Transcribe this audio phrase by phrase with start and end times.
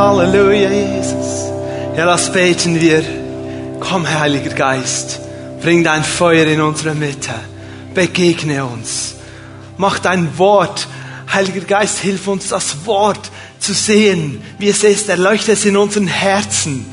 [0.00, 1.52] Halleluja, Jesus.
[1.94, 3.04] Ja, das beten wir.
[3.80, 5.20] Komm, Heiliger Geist,
[5.60, 7.34] bring dein Feuer in unsere Mitte.
[7.92, 9.16] Begegne uns.
[9.76, 10.88] Mach dein Wort.
[11.30, 15.10] Heiliger Geist, hilf uns, das Wort zu sehen, wie es ist.
[15.10, 16.86] Erleuchte es in unseren Herzen.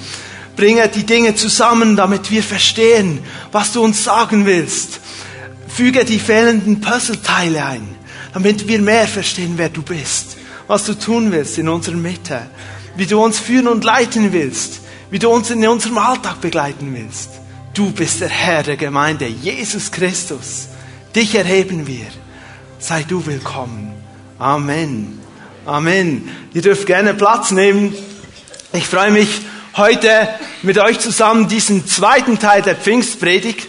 [0.58, 3.20] Bringe die Dinge zusammen, damit wir verstehen,
[3.54, 5.00] was du uns sagen willst.
[5.70, 7.88] Füge die fehlenden Puzzleteile ein,
[8.34, 10.36] damit wir mehr verstehen, wer du bist,
[10.68, 12.42] was du tun willst in unserer Mitte,
[12.98, 17.30] wie du uns führen und leiten willst, wie du uns in unserem Alltag begleiten willst.
[17.74, 20.68] Du bist der Herr der Gemeinde, Jesus Christus.
[21.16, 22.08] Dich erheben wir.
[22.80, 23.94] Sei du willkommen.
[24.40, 25.20] Amen.
[25.66, 26.30] Amen.
[26.54, 27.96] Ihr dürft gerne Platz nehmen.
[28.74, 29.42] Ich freue mich,
[29.76, 30.28] heute
[30.64, 33.68] mit euch zusammen diesen zweiten Teil der Pfingstpredigt,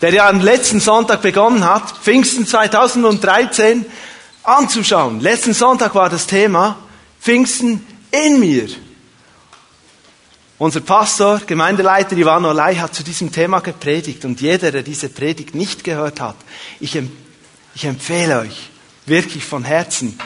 [0.00, 3.84] der ja am letzten Sonntag begonnen hat, Pfingsten 2013,
[4.44, 5.20] anzuschauen.
[5.20, 6.76] Letzten Sonntag war das Thema
[7.20, 8.68] Pfingsten in mir.
[10.58, 15.56] Unser Pastor, Gemeindeleiter Ivan Olay hat zu diesem Thema gepredigt und jeder, der diese Predigt
[15.56, 16.36] nicht gehört hat,
[16.78, 16.96] ich,
[17.74, 18.70] ich empfehle euch
[19.06, 20.18] wirklich von Herzen,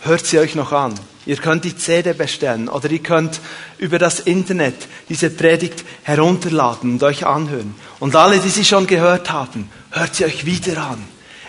[0.00, 0.94] hört sie euch noch an.
[1.24, 3.40] Ihr könnt die CD bestellen oder ihr könnt
[3.78, 7.74] über das Internet diese Predigt herunterladen und euch anhören.
[8.00, 11.02] Und alle, die sie schon gehört haben, hört sie euch wieder an.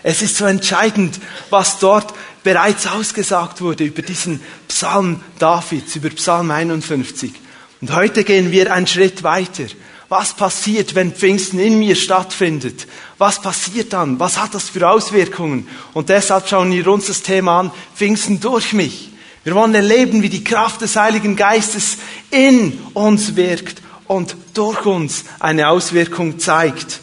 [0.04, 2.14] Es ist so entscheidend, was dort
[2.48, 7.34] bereits ausgesagt wurde über diesen Psalm Davids, über Psalm 51.
[7.82, 9.66] Und heute gehen wir einen Schritt weiter.
[10.08, 12.88] Was passiert, wenn Pfingsten in mir stattfindet?
[13.18, 14.18] Was passiert dann?
[14.22, 15.68] Was hat das für Auswirkungen?
[15.94, 19.10] Und deshalb schauen wir uns das Thema an, Pfingsten durch mich.
[19.44, 21.98] Wir wollen erleben, wie die Kraft des Heiligen Geistes
[22.32, 27.02] in uns wirkt und durch uns eine Auswirkung zeigt.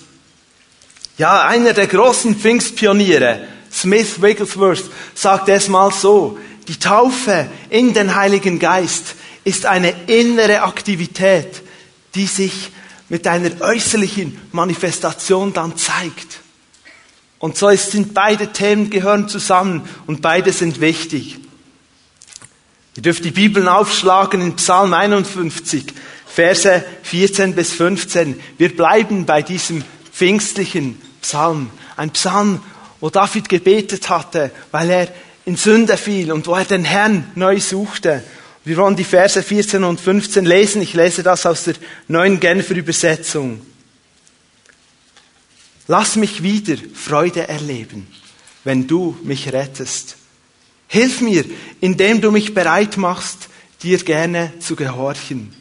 [1.18, 3.46] Ja, einer der großen Pfingstpioniere,
[3.84, 10.62] Smith Wigglesworth, sagt es mal so, die Taufe in den Heiligen Geist ist eine innere
[10.62, 11.62] Aktivität,
[12.14, 12.70] die sich
[13.10, 16.40] mit einer äußerlichen Manifestation dann zeigt.
[17.38, 21.36] Und so sind beide Themen gehören zusammen und beide sind wichtig.
[22.96, 25.92] Ihr dürft die Bibeln aufschlagen in Psalm 51,
[26.26, 28.40] Verse 14 bis 15.
[28.56, 31.68] Wir bleiben bei diesem pfingstlichen Psalm.
[31.98, 32.60] Ein Psalm,
[33.04, 35.08] wo David gebetet hatte, weil er
[35.44, 38.24] in Sünde fiel und wo er den Herrn neu suchte.
[38.64, 40.80] Wir wollen die Verse 14 und 15 lesen.
[40.80, 41.74] Ich lese das aus der
[42.08, 43.60] neuen Genfer Übersetzung.
[45.86, 48.06] Lass mich wieder Freude erleben,
[48.64, 50.16] wenn du mich rettest.
[50.88, 51.44] Hilf mir,
[51.82, 53.50] indem du mich bereit machst,
[53.82, 55.54] dir gerne zu gehorchen.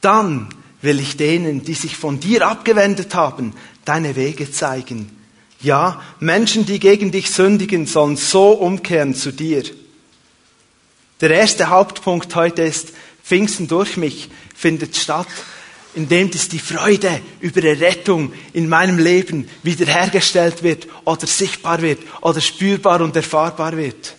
[0.00, 0.48] Dann
[0.82, 3.54] will ich denen, die sich von dir abgewendet haben,
[3.84, 5.15] deine Wege zeigen.
[5.60, 9.64] Ja, Menschen, die gegen dich sündigen, sollen so umkehren zu dir.
[11.20, 12.92] Der erste Hauptpunkt heute ist,
[13.24, 15.26] Pfingsten durch mich findet statt,
[15.94, 22.00] indem dies die Freude über die Rettung in meinem Leben wiederhergestellt wird oder sichtbar wird
[22.20, 24.14] oder spürbar und erfahrbar wird.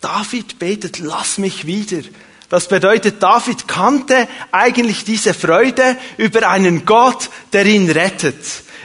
[0.00, 2.02] David betet, lass mich wieder.
[2.48, 8.36] Das bedeutet, David kannte eigentlich diese Freude über einen Gott, der ihn rettet.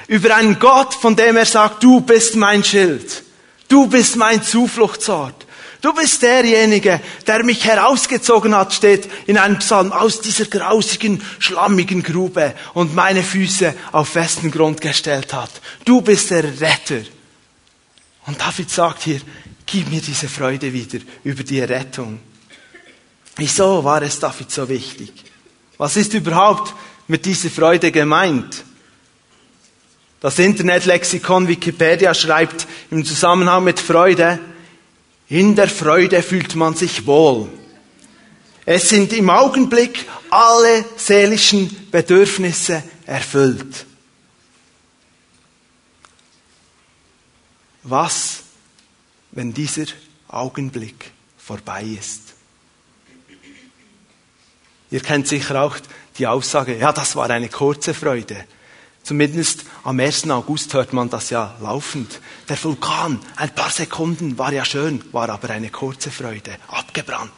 [0.08, 3.24] Über einen Gott, von dem er sagt, du bist mein Schild.
[3.68, 5.46] Du bist mein Zufluchtsort.
[5.82, 12.02] Du bist derjenige, der mich herausgezogen hat, steht in einem Psalm, aus dieser grausigen, schlammigen
[12.02, 15.52] Grube und meine Füße auf festen Grund gestellt hat.
[15.86, 17.02] Du bist der Retter.
[18.26, 19.22] Und David sagt hier,
[19.66, 22.20] gib mir diese Freude wieder über die Rettung.
[23.36, 25.14] Wieso war es David so wichtig?
[25.78, 26.74] Was ist überhaupt
[27.08, 28.64] mit dieser Freude gemeint?
[30.20, 34.40] Das Internetlexikon Wikipedia schreibt im Zusammenhang mit Freude,
[35.30, 37.50] in der Freude fühlt man sich wohl.
[38.66, 43.86] Es sind im Augenblick alle seelischen Bedürfnisse erfüllt.
[47.84, 48.44] Was,
[49.32, 49.86] wenn dieser
[50.28, 52.34] Augenblick vorbei ist?
[54.90, 55.78] Ihr kennt sicher auch
[56.18, 58.46] die Aussage, ja, das war eine kurze Freude.
[59.08, 60.30] Zumindest am 1.
[60.32, 62.20] August hört man das ja laufend.
[62.50, 67.32] Der Vulkan, ein paar Sekunden, war ja schön, war aber eine kurze Freude, abgebrannt.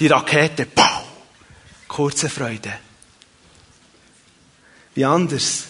[0.00, 1.04] Die Rakete, pow,
[1.86, 2.72] kurze Freude.
[4.96, 5.66] Wie anders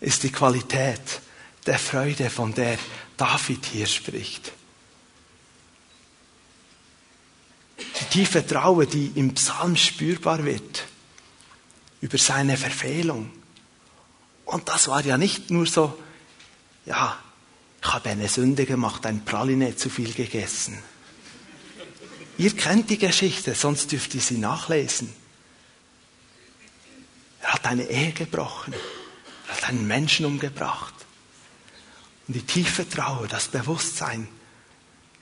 [0.00, 1.00] ist die Qualität
[1.64, 2.76] der Freude, von der
[3.16, 4.52] David hier spricht.
[7.78, 10.84] Die tiefe Trauer, die im Psalm spürbar wird
[12.02, 13.30] über seine Verfehlung
[14.46, 15.98] und das war ja nicht nur so,
[16.86, 17.18] ja,
[17.82, 20.78] ich habe eine Sünde gemacht, ein Praline zu viel gegessen.
[22.38, 25.12] Ihr kennt die Geschichte, sonst dürft ihr sie nachlesen.
[27.40, 28.74] Er hat eine Ehe gebrochen.
[29.48, 30.94] Er hat einen Menschen umgebracht.
[32.28, 34.28] Und die tiefe Trauer, das Bewusstsein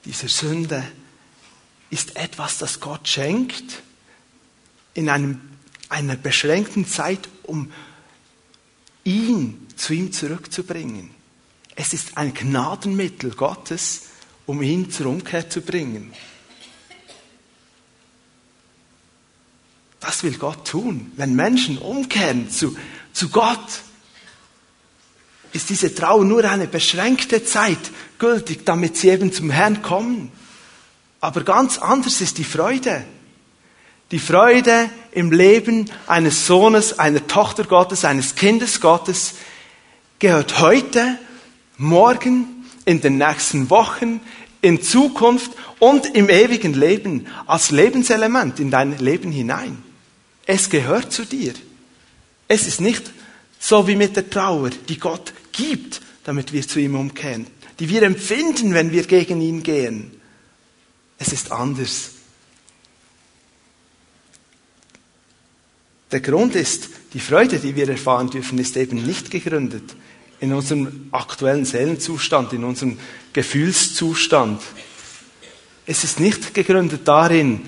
[0.05, 0.85] dieser Sünde
[1.91, 3.82] ist etwas, das Gott schenkt
[4.94, 5.41] in einem,
[5.88, 7.73] einer beschränkten Zeit, um
[9.05, 11.11] ihn zu ihm zurückzubringen.
[11.77, 14.03] Es ist ein Gnadenmittel Gottes,
[14.47, 16.12] um ihn zur Umkehr zu bringen.
[20.01, 21.12] Das will Gott tun.
[21.17, 22.77] Wenn Menschen umkehren zu,
[23.12, 23.83] zu Gott,
[25.53, 27.79] ist diese Trauer nur eine beschränkte Zeit
[28.19, 30.31] gültig, damit sie eben zum Herrn kommen.
[31.21, 33.05] Aber ganz anders ist die Freude.
[34.14, 39.34] Die Freude im Leben eines Sohnes, einer Tochter Gottes, eines Kindes Gottes
[40.20, 41.19] gehört heute,
[41.78, 44.20] morgen, in den nächsten Wochen,
[44.61, 45.50] in Zukunft
[45.81, 49.82] und im ewigen Leben als Lebenselement in dein Leben hinein.
[50.46, 51.55] Es gehört zu dir.
[52.46, 53.11] Es ist nicht
[53.58, 57.49] so wie mit der Trauer, die Gott gibt, damit wir zu ihm umkehren,
[57.81, 60.12] die wir empfinden, wenn wir gegen ihn gehen.
[61.19, 62.13] Es ist anders.
[66.14, 69.96] Der Grund ist, die Freude, die wir erfahren dürfen, ist eben nicht gegründet
[70.38, 72.99] in unserem aktuellen Seelenzustand, in unserem
[73.32, 74.62] Gefühlszustand.
[75.87, 77.62] Es ist nicht gegründet darin,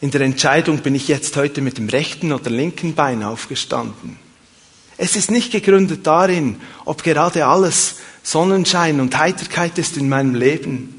[0.00, 4.18] in der Entscheidung, bin ich jetzt heute mit dem rechten oder linken Bein aufgestanden.
[4.96, 6.56] Es ist nicht gegründet darin,
[6.86, 10.98] ob gerade alles Sonnenschein und Heiterkeit ist in meinem Leben.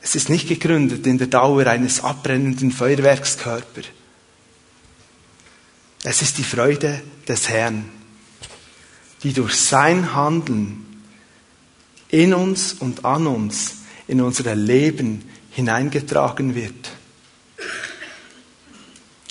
[0.00, 3.86] Es ist nicht gegründet in der Dauer eines abbrennenden Feuerwerkskörpers.
[6.04, 7.84] Es ist die Freude des Herrn,
[9.22, 10.86] die durch sein Handeln
[12.08, 16.90] in uns und an uns, in unser Leben hineingetragen wird.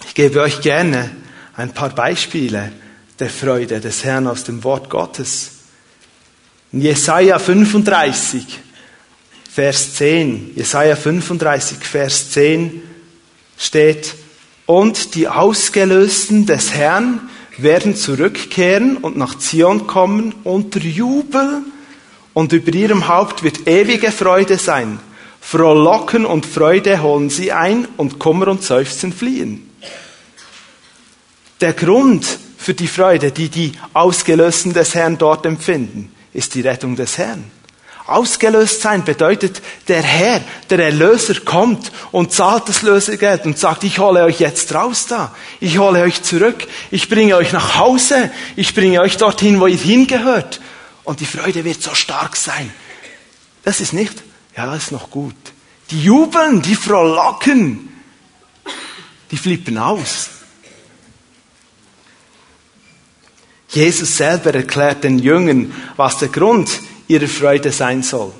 [0.05, 1.15] Ich gebe euch gerne
[1.55, 2.71] ein paar Beispiele
[3.17, 5.51] der Freude des Herrn aus dem Wort Gottes.
[6.71, 8.59] In Jesaja 35,
[9.49, 12.83] Vers 10, Jesaja 35, Vers 10
[13.57, 14.13] steht,
[14.67, 21.63] und die Ausgelösten des Herrn werden zurückkehren und nach Zion kommen unter Jubel
[22.35, 24.99] und über ihrem Haupt wird ewige Freude sein.
[25.41, 29.67] Frohlocken und Freude holen sie ein und Kummer und Seufzen fliehen.
[31.61, 32.25] Der Grund
[32.57, 37.45] für die Freude, die die Ausgelösten des Herrn dort empfinden, ist die Rettung des Herrn.
[38.07, 43.99] Ausgelöst sein bedeutet, der Herr, der Erlöser kommt und zahlt das Lösegeld und sagt, ich
[43.99, 45.35] hole euch jetzt raus da.
[45.59, 46.67] Ich hole euch zurück.
[46.89, 48.31] Ich bringe euch nach Hause.
[48.55, 50.61] Ich bringe euch dorthin, wo ihr hingehört.
[51.03, 52.71] Und die Freude wird so stark sein.
[53.63, 54.23] Das ist nicht,
[54.55, 55.35] ja, das ist noch gut.
[55.91, 57.89] Die jubeln, die frohlocken.
[59.31, 60.29] Die flippen aus.
[63.69, 66.69] Jesus selber erklärt den Jüngern, was der Grund
[67.07, 68.33] ihrer Freude sein soll.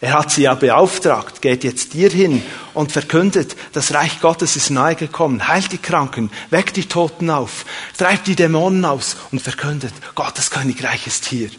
[0.00, 2.42] Er hat sie ja beauftragt, geht jetzt dir hin
[2.74, 7.64] und verkündet, das Reich Gottes ist nahe gekommen, heilt die Kranken, weckt die Toten auf,
[7.96, 11.50] treibt die Dämonen aus und verkündet, Gottes Königreich ist hier.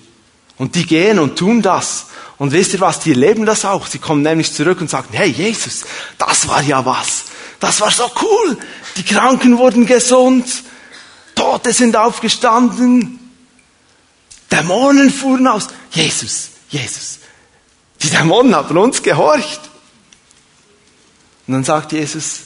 [0.58, 2.08] Und die gehen und tun das.
[2.38, 3.88] Und wisst ihr was, die erleben das auch.
[3.88, 5.86] Sie kommen nämlich zurück und sagen, hey Jesus,
[6.18, 7.26] das war ja was.
[7.60, 8.58] Das war so cool.
[8.98, 10.46] Die Kranken wurden gesund,
[11.34, 13.23] Tote sind aufgestanden,
[14.54, 15.68] Dämonen fuhren aus.
[15.92, 17.20] Jesus, Jesus.
[18.02, 19.62] Die Dämonen haben uns gehorcht.
[21.48, 22.42] Und dann sagt Jesus,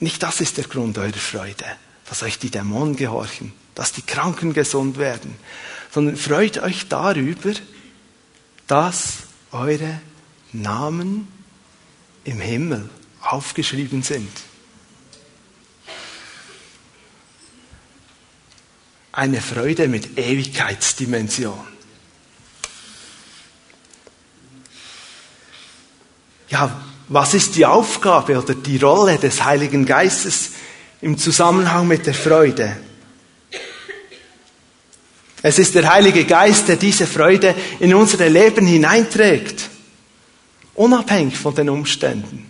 [0.00, 1.64] nicht das ist der Grund eurer Freude,
[2.08, 5.36] dass euch die Dämonen gehorchen, dass die Kranken gesund werden,
[5.92, 7.52] sondern freut euch darüber,
[8.66, 9.18] dass
[9.52, 10.00] eure
[10.52, 11.28] Namen
[12.24, 12.88] im Himmel
[13.20, 14.30] aufgeschrieben sind.
[19.18, 21.58] Eine Freude mit Ewigkeitsdimension.
[26.50, 30.52] Ja, was ist die Aufgabe oder die Rolle des Heiligen Geistes
[31.00, 32.76] im Zusammenhang mit der Freude?
[35.42, 39.68] Es ist der Heilige Geist, der diese Freude in unser Leben hineinträgt,
[40.74, 42.46] unabhängig von den Umständen.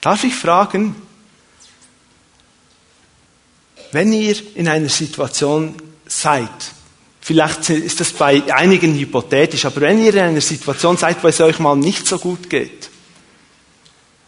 [0.00, 0.96] Darf ich fragen,
[3.92, 5.74] wenn ihr in einer Situation
[6.06, 6.48] seid,
[7.20, 11.40] vielleicht ist das bei einigen hypothetisch, aber wenn ihr in einer Situation seid, wo es
[11.40, 12.88] euch mal nicht so gut geht,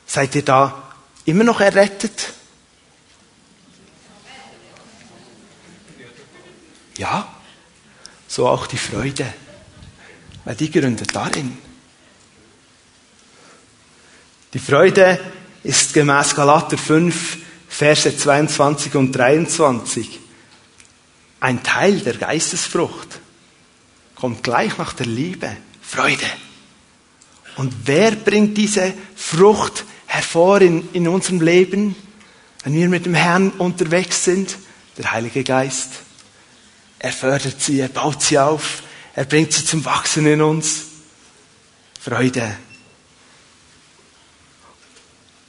[0.07, 2.33] seid ihr da immer noch errettet?
[6.99, 7.26] Ja,
[8.28, 9.33] so auch die Freude.
[10.45, 11.57] Weil die gründet darin.
[14.52, 15.19] Die Freude
[15.62, 17.38] ist gemäß Galater 5,
[17.73, 20.21] Verse 22 und 23
[21.41, 23.19] ein Teil der Geistesfrucht.
[24.14, 25.57] Kommt gleich nach der Liebe.
[25.81, 26.26] Freude.
[27.57, 31.97] Und wer bringt diese Frucht hervor in, in unserem Leben,
[32.62, 34.59] wenn wir mit dem Herrn unterwegs sind?
[34.99, 35.93] Der Heilige Geist.
[36.99, 38.83] Er fördert sie, er baut sie auf,
[39.14, 40.83] er bringt sie zum Wachsen in uns.
[41.99, 42.55] Freude.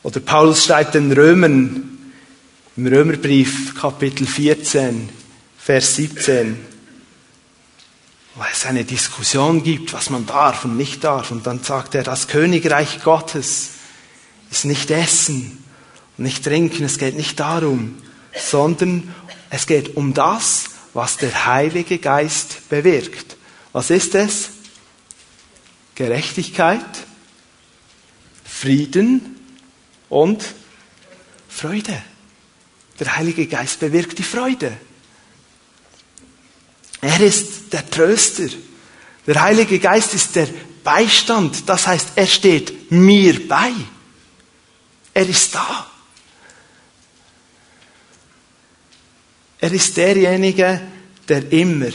[0.04, 1.93] Oder Paulus schreibt den Römern
[2.76, 5.08] im Römerbrief Kapitel 14,
[5.60, 6.58] Vers 17,
[8.34, 11.30] wo es eine Diskussion gibt, was man darf und nicht darf.
[11.30, 13.74] Und dann sagt er, das Königreich Gottes
[14.50, 15.64] ist nicht Essen
[16.18, 18.02] und nicht Trinken, es geht nicht darum,
[18.36, 19.14] sondern
[19.52, 20.66] es geht um das,
[20.96, 23.38] was der Heilige Geist bewirkt.
[23.72, 24.50] Was ist es?
[25.94, 26.82] Gerechtigkeit,
[28.44, 29.40] Frieden
[30.10, 30.44] und
[31.48, 32.02] Freude.
[33.00, 34.78] Der Heilige Geist bewirkt die Freude.
[37.02, 38.50] Er ist der Tröster.
[39.28, 40.48] Der Heilige Geist ist der
[40.84, 41.68] Beistand.
[41.68, 43.72] Das heißt, er steht mir bei.
[45.14, 45.88] Er ist da.
[49.60, 50.82] Er ist derjenige,
[51.28, 51.92] der immer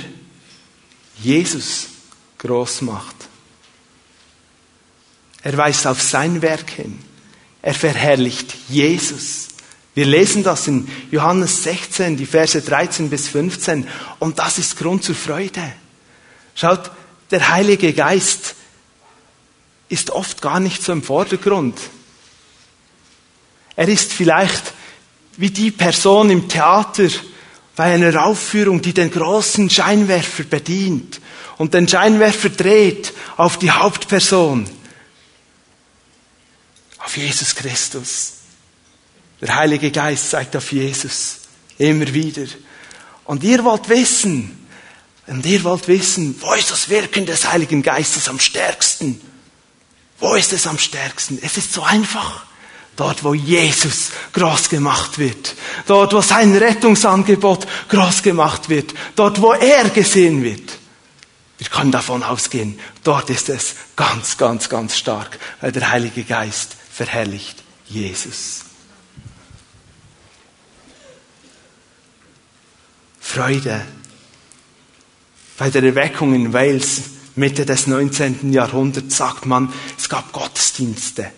[1.19, 1.89] Jesus
[2.39, 3.17] groß macht.
[5.43, 6.99] Er weist auf sein Werk hin.
[7.61, 9.49] Er verherrlicht Jesus.
[9.99, 13.85] Wir lesen das in Johannes 16, die Verse 13 bis 15.
[14.21, 15.73] Und das ist Grund zur Freude.
[16.55, 16.93] Schaut,
[17.33, 18.55] der Heilige Geist
[19.89, 21.81] ist oft gar nicht so im Vordergrund.
[23.75, 24.73] Er ist vielleicht
[25.37, 27.09] wie die Person im Theater
[27.75, 31.21] bei einer Aufführung, die den großen Scheinwerfer bedient
[31.57, 34.71] und den Scheinwerfer dreht auf die Hauptperson,
[36.99, 38.38] auf Jesus Christus.
[39.41, 41.41] Der Heilige Geist zeigt auf Jesus
[41.79, 42.47] immer wieder.
[43.25, 44.67] Und ihr wollt wissen,
[45.27, 49.21] und ihr wollt wissen, wo ist das Wirken des Heiligen Geistes am stärksten?
[50.19, 51.39] Wo ist es am stärksten?
[51.43, 52.47] Es ist so einfach.
[52.97, 55.55] Dort, wo Jesus groß gemacht wird.
[55.87, 58.93] Dort, wo sein Rettungsangebot groß gemacht wird.
[59.15, 60.79] Dort, wo er gesehen wird.
[61.59, 66.77] Wir können davon ausgehen, dort ist es ganz, ganz, ganz stark, weil der Heilige Geist
[66.93, 68.68] verherrlicht Jesus.
[73.29, 73.85] Freude.
[75.59, 77.03] Bei der Erweckung in Wales
[77.37, 78.55] Mitte des 19.
[78.55, 81.31] Jahrhunderts sagt man, es gab Gottesdienste.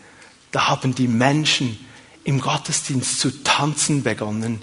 [0.53, 1.85] Da haben die Menschen
[2.23, 4.63] im Gottesdienst zu tanzen begonnen.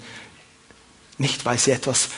[1.18, 2.08] Nicht, weil sie etwas,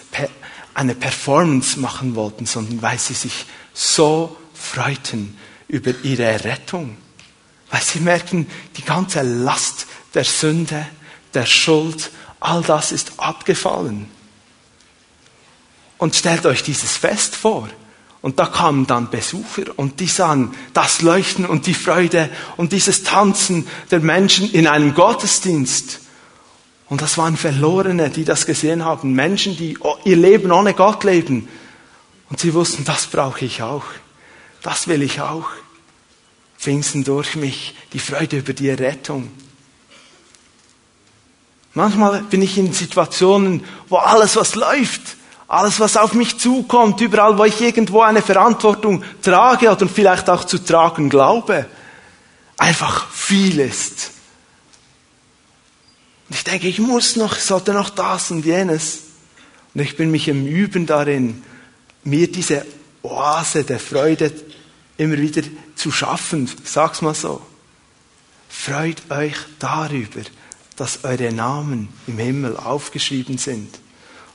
[0.74, 5.36] eine Performance machen wollten, sondern weil sie sich so freuten
[5.66, 6.96] über ihre Errettung.
[7.68, 10.86] Weil sie merken, die ganze Last der Sünde,
[11.34, 14.08] der Schuld, all das ist abgefallen.
[16.00, 17.68] Und stellt euch dieses Fest vor.
[18.22, 23.02] Und da kamen dann Besucher und die sahen das Leuchten und die Freude und dieses
[23.02, 26.00] Tanzen der Menschen in einem Gottesdienst.
[26.88, 29.12] Und das waren Verlorene, die das gesehen haben.
[29.12, 31.48] Menschen, die ihr Leben ohne Gott leben.
[32.30, 33.84] Und sie wussten, das brauche ich auch.
[34.62, 35.48] Das will ich auch.
[36.58, 39.30] Pfingsten durch mich, die Freude über die Errettung.
[41.74, 45.16] Manchmal bin ich in Situationen, wo alles, was läuft,
[45.50, 50.44] alles, was auf mich zukommt, überall, wo ich irgendwo eine Verantwortung trage oder vielleicht auch
[50.44, 51.66] zu tragen glaube,
[52.56, 54.12] einfach viel ist.
[56.28, 59.00] Und ich denke, ich muss noch, ich sollte noch das und jenes.
[59.74, 61.42] Und ich bin mich im Üben darin,
[62.04, 62.64] mir diese
[63.02, 64.32] Oase der Freude
[64.98, 65.42] immer wieder
[65.74, 66.48] zu schaffen.
[66.62, 67.42] Sag's mal so.
[68.48, 70.20] Freut euch darüber,
[70.76, 73.80] dass eure Namen im Himmel aufgeschrieben sind.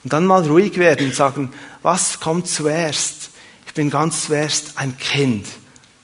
[0.05, 3.31] Und dann mal ruhig werden und sagen, was kommt zuerst?
[3.65, 5.47] Ich bin ganz zuerst ein Kind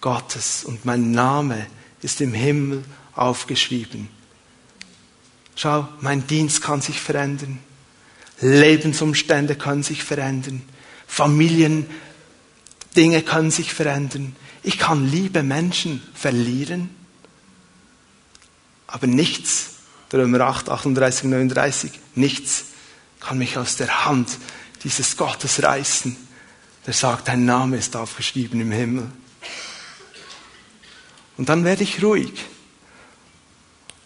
[0.01, 1.67] Gottes und mein Name
[2.01, 4.09] ist im Himmel aufgeschrieben.
[5.55, 7.59] Schau, mein Dienst kann sich verändern.
[8.39, 10.63] Lebensumstände können sich verändern.
[11.05, 11.85] Familiendinge
[13.23, 14.35] können sich verändern.
[14.63, 16.89] Ich kann liebe Menschen verlieren.
[18.87, 19.75] Aber nichts,
[20.11, 22.70] Römer 8, 38, 39, nichts
[23.21, 24.37] kann mich aus der Hand
[24.83, 26.17] dieses Gottes reißen,
[26.85, 29.11] der sagt, dein Name ist aufgeschrieben im Himmel.
[31.37, 32.33] Und dann werde ich ruhig.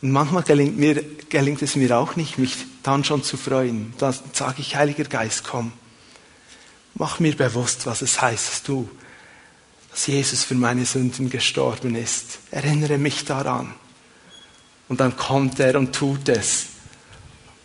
[0.01, 3.93] Und manchmal gelingt, mir, gelingt es mir auch nicht, mich dann schon zu freuen.
[3.97, 5.71] Dann sage ich, Heiliger Geist, komm,
[6.93, 8.89] mach mir bewusst, was es heißt, dass du,
[9.91, 12.39] dass Jesus für meine Sünden gestorben ist.
[12.51, 13.73] Erinnere mich daran.
[14.87, 16.67] Und dann kommt er und tut es.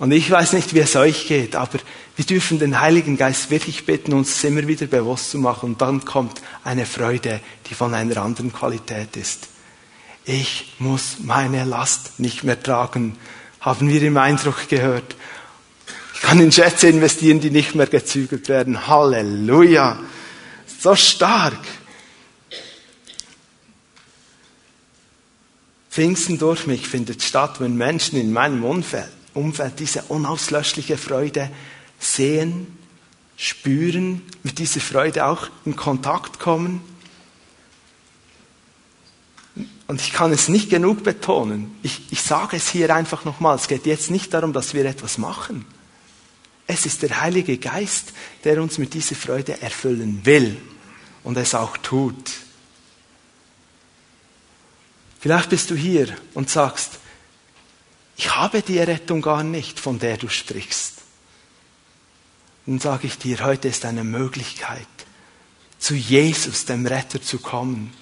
[0.00, 1.78] Und ich weiß nicht, wie es euch geht, aber
[2.16, 5.72] wir dürfen den Heiligen Geist wirklich bitten, uns immer wieder bewusst zu machen.
[5.72, 9.48] Und dann kommt eine Freude, die von einer anderen Qualität ist.
[10.24, 13.18] Ich muss meine Last nicht mehr tragen,
[13.60, 15.16] haben wir im Eindruck gehört.
[16.14, 18.86] Ich kann in Schätze investieren, die nicht mehr gezügelt werden.
[18.86, 20.00] Halleluja.
[20.78, 21.58] So stark.
[25.90, 31.50] Pfingsten durch mich findet statt, wenn Menschen in meinem Umfeld, Umfeld diese unauslöschliche Freude
[31.98, 32.78] sehen,
[33.36, 36.82] spüren, mit dieser Freude auch in Kontakt kommen.
[39.86, 41.74] Und ich kann es nicht genug betonen.
[41.82, 43.56] Ich, ich sage es hier einfach nochmal.
[43.56, 45.64] Es geht jetzt nicht darum, dass wir etwas machen.
[46.66, 48.12] Es ist der Heilige Geist,
[48.44, 50.56] der uns mit dieser Freude erfüllen will
[51.24, 52.30] und es auch tut.
[55.18, 57.00] Vielleicht bist du hier und sagst,
[58.20, 60.96] ich habe die Errettung gar nicht, von der du sprichst.
[62.66, 64.86] Dann sage ich dir, heute ist eine Möglichkeit,
[65.78, 67.94] zu Jesus, dem Retter, zu kommen.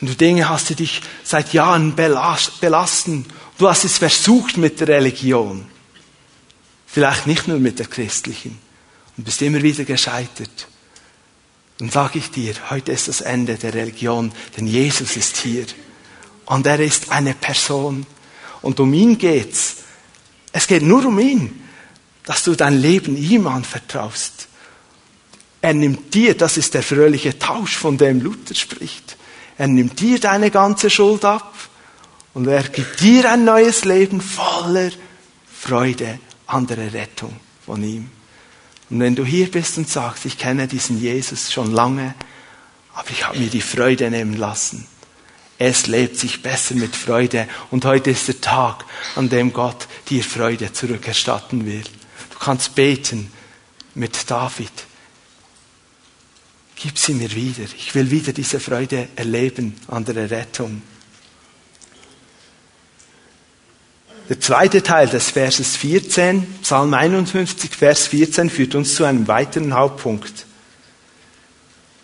[0.00, 3.24] Wenn du Dinge hast, die dich seit Jahren belasten,
[3.56, 5.64] du hast es versucht mit der Religion,
[6.84, 8.58] vielleicht nicht nur mit der christlichen,
[9.16, 10.66] und bist immer wieder gescheitert,
[11.78, 15.66] dann sage ich dir, heute ist das Ende der Religion, denn Jesus ist hier.
[16.46, 18.06] Und er ist eine Person.
[18.62, 19.76] Und um ihn geht's.
[20.52, 21.62] Es geht nur um ihn,
[22.24, 24.48] dass du dein Leben ihm anvertraust.
[25.60, 29.16] Er nimmt dir, das ist der fröhliche Tausch, von dem Luther spricht.
[29.58, 31.54] Er nimmt dir deine ganze Schuld ab
[32.34, 34.90] und er gibt dir ein neues Leben voller
[35.46, 38.10] Freude an der Rettung von ihm.
[38.90, 42.14] Und wenn du hier bist und sagst, ich kenne diesen Jesus schon lange,
[42.94, 44.86] aber ich habe mir die Freude nehmen lassen.
[45.64, 50.24] Es lebt sich besser mit Freude und heute ist der Tag, an dem Gott dir
[50.24, 51.84] Freude zurückerstatten will.
[52.32, 53.30] Du kannst beten
[53.94, 54.72] mit David.
[56.74, 57.62] Gib sie mir wieder.
[57.78, 60.82] Ich will wieder diese Freude erleben an der Errettung.
[64.28, 69.74] Der zweite Teil des Verses 14, Psalm 51, Vers 14, führt uns zu einem weiteren
[69.74, 70.44] Hauptpunkt.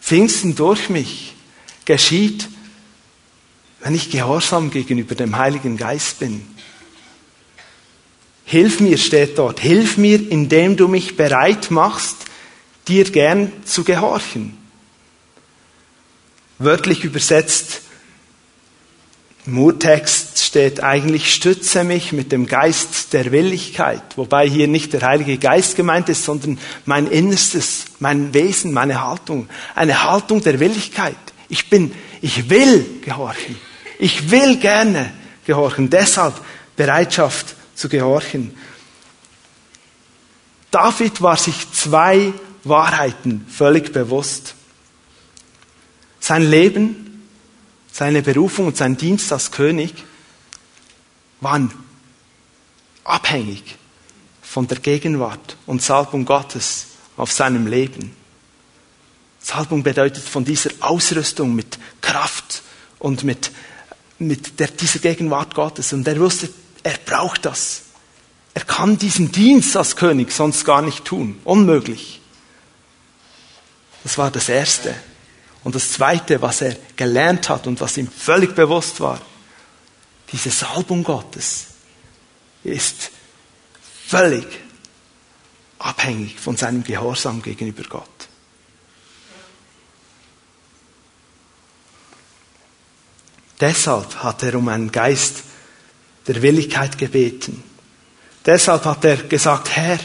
[0.00, 1.34] Pfingsten durch mich
[1.84, 2.46] geschieht,
[3.80, 6.42] wenn ich gehorsam gegenüber dem Heiligen Geist bin.
[8.44, 12.16] Hilf mir, steht dort, hilf mir, indem du mich bereit machst,
[12.88, 14.56] dir gern zu gehorchen.
[16.58, 17.82] Wörtlich übersetzt,
[19.46, 25.02] im Urtext steht eigentlich, stütze mich mit dem Geist der Willigkeit, wobei hier nicht der
[25.02, 31.16] Heilige Geist gemeint ist, sondern mein Innerstes, mein Wesen, meine Haltung, eine Haltung der Willigkeit.
[31.48, 33.56] Ich bin, ich will gehorchen.
[33.98, 35.12] Ich will gerne
[35.44, 35.90] gehorchen.
[35.90, 36.34] Deshalb
[36.76, 38.56] Bereitschaft zu gehorchen.
[40.70, 42.32] David war sich zwei
[42.64, 44.54] Wahrheiten völlig bewusst.
[46.20, 47.28] Sein Leben,
[47.90, 49.92] seine Berufung und sein Dienst als König
[51.40, 51.72] waren
[53.04, 53.76] abhängig
[54.42, 58.14] von der Gegenwart und Salbung Gottes auf seinem Leben.
[59.40, 62.62] Salbung bedeutet von dieser Ausrüstung mit Kraft
[62.98, 63.50] und mit
[64.18, 65.92] mit der, dieser Gegenwart Gottes.
[65.92, 66.48] Und er wusste,
[66.82, 67.82] er braucht das.
[68.54, 71.40] Er kann diesen Dienst als König sonst gar nicht tun.
[71.44, 72.20] Unmöglich.
[74.02, 74.94] Das war das Erste.
[75.64, 79.20] Und das Zweite, was er gelernt hat und was ihm völlig bewusst war,
[80.32, 81.66] diese Salbung Gottes
[82.64, 83.10] ist
[84.06, 84.46] völlig
[85.78, 88.27] abhängig von seinem Gehorsam gegenüber Gott.
[93.60, 95.42] Deshalb hat er um einen Geist
[96.26, 97.62] der Willigkeit gebeten.
[98.46, 99.98] Deshalb hat er gesagt, Herr,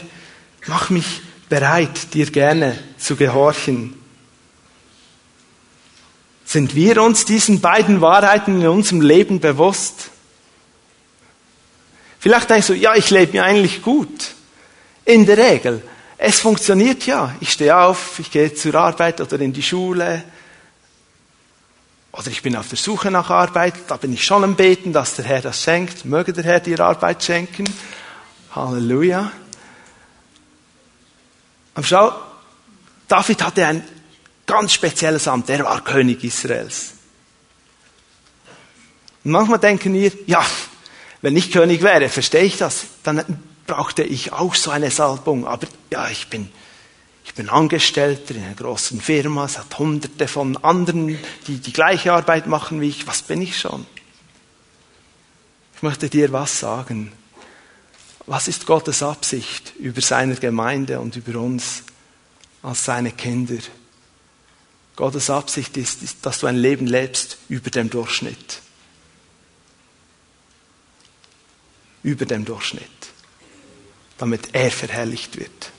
[0.66, 3.94] mach mich bereit, dir gerne zu gehorchen.
[6.44, 10.10] Sind wir uns diesen beiden Wahrheiten in unserem Leben bewusst?
[12.18, 14.34] Vielleicht denkst du, ja, ich lebe mir eigentlich gut.
[15.04, 15.82] In der Regel.
[16.16, 17.34] Es funktioniert ja.
[17.40, 20.24] Ich stehe auf, ich gehe zur Arbeit oder in die Schule,
[22.16, 25.16] oder ich bin auf der Suche nach Arbeit, da bin ich schon am Beten, dass
[25.16, 26.04] der Herr das schenkt.
[26.04, 27.64] Möge der Herr dir Arbeit schenken.
[28.54, 29.32] Halleluja.
[31.74, 32.12] Aber schau,
[33.08, 33.84] David hatte ein
[34.46, 35.50] ganz spezielles Amt.
[35.50, 36.92] Er war König Israels.
[39.24, 40.44] Und manchmal denken wir, ja,
[41.20, 43.24] wenn ich König wäre, verstehe ich das, dann
[43.66, 45.46] brauchte ich auch so eine Salbung.
[45.46, 46.48] Aber ja, ich bin,
[47.24, 52.12] Ich bin Angestellter in einer großen Firma, es hat hunderte von anderen, die die gleiche
[52.12, 53.06] Arbeit machen wie ich.
[53.06, 53.86] Was bin ich schon?
[55.74, 57.12] Ich möchte dir was sagen.
[58.26, 61.82] Was ist Gottes Absicht über seine Gemeinde und über uns
[62.62, 63.58] als seine Kinder?
[64.96, 68.60] Gottes Absicht ist, ist, dass du ein Leben lebst über dem Durchschnitt.
[72.02, 72.84] Über dem Durchschnitt.
[74.18, 75.72] Damit er verherrlicht wird.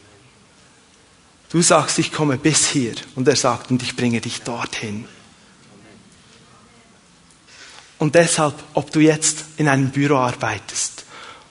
[1.56, 2.96] Du sagst, ich komme bis hier.
[3.16, 5.06] Und er sagt, und ich bringe dich dorthin.
[7.98, 11.06] Und deshalb, ob du jetzt in einem Büro arbeitest,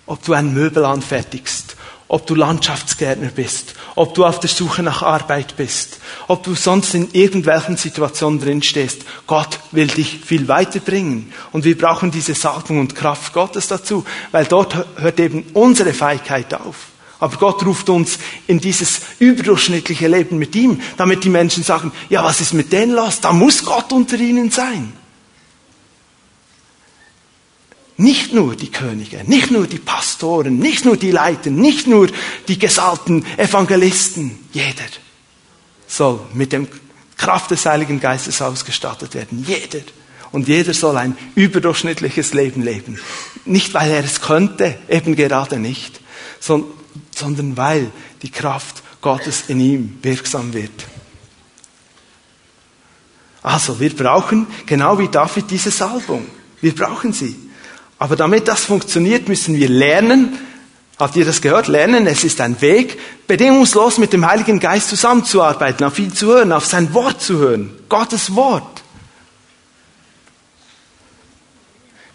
[0.05, 5.01] ob du ein Möbel anfertigst, ob du Landschaftsgärtner bist, ob du auf der Suche nach
[5.01, 9.07] Arbeit bist, ob du sonst in irgendwelchen Situationen drin stehst.
[9.27, 11.33] Gott will dich viel weiterbringen.
[11.51, 16.53] Und wir brauchen diese Salbung und Kraft Gottes dazu, weil dort hört eben unsere Fähigkeit
[16.53, 16.94] auf.
[17.25, 22.23] Aber Gott ruft uns in dieses überdurchschnittliche Leben mit ihm, damit die Menschen sagen, ja,
[22.23, 23.19] was ist mit denen los?
[23.23, 24.93] Da muss Gott unter ihnen sein.
[27.97, 32.11] Nicht nur die Könige, nicht nur die Pastoren, nicht nur die Leiter, nicht nur
[32.47, 34.39] die gesalten Evangelisten.
[34.53, 34.85] Jeder
[35.87, 36.69] soll mit dem
[37.17, 39.47] Kraft des Heiligen Geistes ausgestattet werden.
[39.49, 39.83] Jeder.
[40.31, 42.99] Und jeder soll ein überdurchschnittliches Leben leben.
[43.47, 46.01] Nicht, weil er es könnte, eben gerade nicht,
[46.39, 46.84] sondern
[47.57, 47.91] weil
[48.23, 50.87] die Kraft Gottes in ihm wirksam wird.
[53.43, 56.27] Also, wir brauchen, genau wie David, diese Salbung.
[56.63, 57.37] Wir brauchen sie.
[57.99, 60.39] Aber damit das funktioniert, müssen wir lernen,
[60.99, 61.69] habt ihr das gehört?
[61.69, 66.53] Lernen, es ist ein Weg, bedingungslos mit dem Heiligen Geist zusammenzuarbeiten, auf ihn zu hören,
[66.53, 67.71] auf sein Wort zu hören.
[67.91, 68.74] Gottes Wort.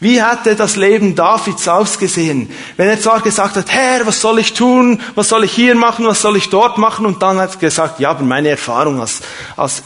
[0.01, 4.53] Wie hätte das Leben Davids ausgesehen, wenn er zwar gesagt hat, Herr, was soll ich
[4.53, 7.59] tun, was soll ich hier machen, was soll ich dort machen, und dann hat er
[7.59, 9.19] gesagt, ja, aber meine Erfahrung als,
[9.57, 9.83] als,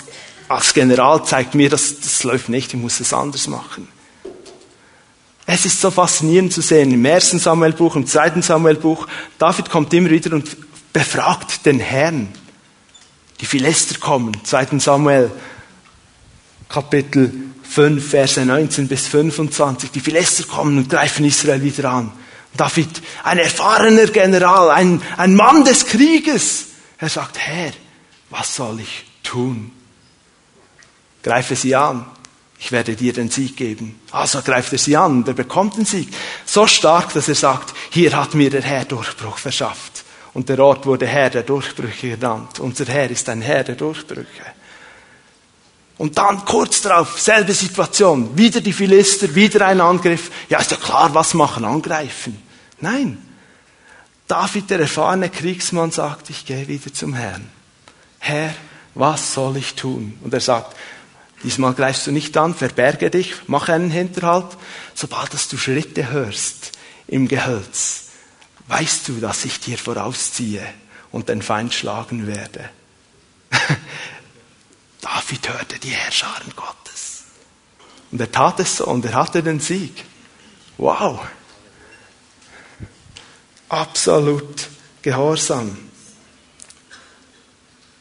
[0.48, 3.88] als General zeigt mir, dass das läuft nicht, ich muss es anders machen.
[5.48, 9.08] Es ist so faszinierend zu sehen im ersten Samuelbuch, im zweiten Samuelbuch.
[9.40, 10.56] David kommt immer wieder und
[10.94, 12.30] befragt den Herrn.
[13.42, 14.80] Die Philister kommen, 2.
[14.80, 15.32] Samuel,
[16.70, 17.34] Kapitel
[17.74, 19.92] 5, Verse 19 bis 25.
[19.92, 22.12] Die Philister kommen und greifen Israel wieder an.
[22.56, 26.68] David, ein erfahrener General, ein, ein Mann des Krieges.
[26.98, 27.72] Er sagt, Herr,
[28.30, 29.72] was soll ich tun?
[31.24, 32.06] Greife sie an
[32.64, 34.00] ich werde dir den Sieg geben.
[34.12, 36.08] Also greift er sie an und er bekommt den Sieg.
[36.46, 40.06] So stark, dass er sagt, hier hat mir der Herr Durchbruch verschafft.
[40.34, 42.62] Und der Ort wurde Herr der Durchbrüche genannt.
[42.62, 44.46] Unser Herr ist ein Herr der Durchbrüche.
[45.98, 50.32] Und dann kurz darauf, selbe Situation, wieder die Philister, wieder ein Angriff.
[50.50, 51.66] Ja, ist ja klar, was machen?
[51.66, 52.42] Angreifen.
[52.80, 53.18] Nein.
[54.28, 57.48] David, der erfahrene Kriegsmann, sagt, ich gehe wieder zum Herrn.
[58.20, 58.54] Herr,
[58.96, 60.18] was soll ich tun?
[60.24, 60.76] Und er sagt,
[61.44, 64.58] Diesmal greifst du nicht an, verberge dich, mach einen Hinterhalt.
[64.96, 66.72] Sobald dass du Schritte hörst
[67.08, 68.12] im Gehölz,
[68.68, 70.66] weißt du, dass ich dir vorausziehe
[71.12, 72.70] und den Feind schlagen werde.
[75.04, 77.24] David hörte die Herrscharen Gottes.
[78.10, 80.06] Und er tat es so und er hatte den Sieg.
[80.78, 81.20] Wow.
[83.68, 84.70] Absolut
[85.02, 85.78] Gehorsam.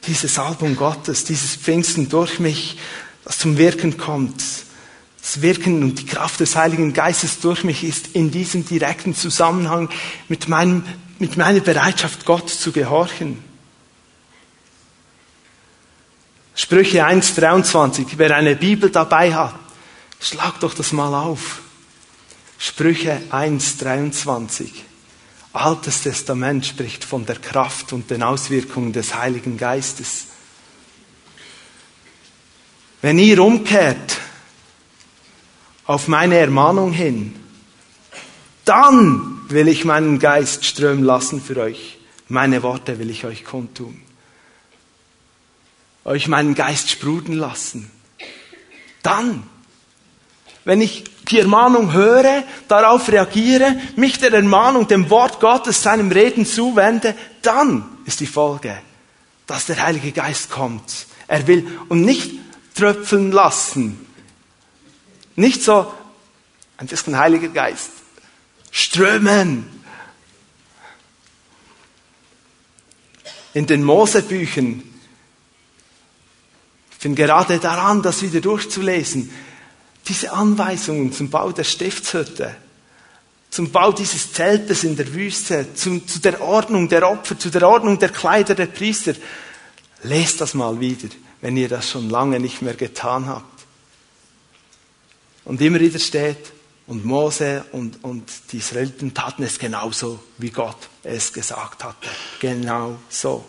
[0.06, 2.78] Diese Salbung Gottes, dieses Pfingsten durch mich,
[3.24, 4.40] das zum Wirken kommt,
[5.20, 9.88] das Wirken und die Kraft des Heiligen Geistes durch mich ist in diesem direkten Zusammenhang
[10.28, 10.84] mit, meinem,
[11.18, 13.42] mit meiner Bereitschaft, Gott zu gehorchen.
[16.54, 18.06] Sprüche 1,23.
[18.16, 19.54] Wer eine Bibel dabei hat,
[20.20, 21.60] schlag doch das mal auf.
[22.58, 24.68] Sprüche 1,23.
[25.54, 30.26] Altes Testament spricht von der Kraft und den Auswirkungen des Heiligen Geistes.
[33.02, 34.18] Wenn ihr umkehrt
[35.86, 37.34] auf meine Ermahnung hin,
[38.64, 41.98] dann will ich meinen Geist strömen lassen für euch.
[42.28, 44.00] Meine Worte will ich euch kundtun.
[46.04, 47.90] Euch meinen Geist sprudeln lassen.
[49.02, 49.44] Dann,
[50.64, 56.46] wenn ich die Ermahnung höre, darauf reagiere, mich der Ermahnung, dem Wort Gottes, seinem Reden
[56.46, 58.76] zuwende, dann ist die Folge,
[59.46, 61.06] dass der Heilige Geist kommt.
[61.28, 62.32] Er will, und nicht
[62.74, 64.06] tröpfeln lassen.
[65.36, 65.92] Nicht so
[66.76, 67.90] ein bisschen Heiliger Geist.
[68.70, 69.66] Strömen.
[73.54, 74.82] In den Mosebüchern,
[77.02, 79.30] bin gerade daran, das wieder durchzulesen,
[80.08, 82.54] diese Anweisungen zum Bau der Stiftshütte,
[83.50, 87.68] zum Bau dieses Zeltes in der Wüste, zu, zu der Ordnung der Opfer, zu der
[87.68, 89.14] Ordnung der Kleider der Priester,
[90.04, 91.08] Lest das mal wieder,
[91.40, 93.64] wenn ihr das schon lange nicht mehr getan habt.
[95.44, 96.52] Und immer wieder steht,
[96.88, 102.08] und Mose und, und die Israeliten taten es genauso, wie Gott es gesagt hatte.
[102.40, 103.44] Genau so.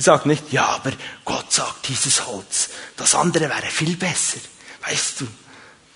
[0.00, 0.92] Ich sage nicht, ja, aber
[1.26, 4.38] Gott sagt dieses Holz, das andere wäre viel besser.
[4.88, 5.26] Weißt du,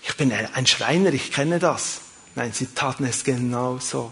[0.03, 2.01] ich bin ein Schreiner, ich kenne das.
[2.35, 4.11] Nein, sie taten es genau so.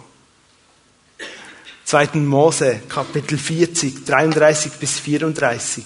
[1.86, 2.08] 2.
[2.16, 5.84] Mose, Kapitel 40, 33 bis 34.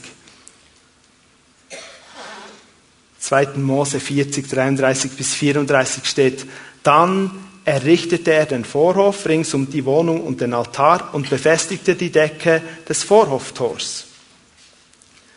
[3.20, 3.46] 2.
[3.58, 6.46] Mose 40, 33 bis 34 steht,
[6.82, 12.10] dann errichtete er den Vorhof rings um die Wohnung und den Altar und befestigte die
[12.10, 14.06] Decke des Vorhoftors.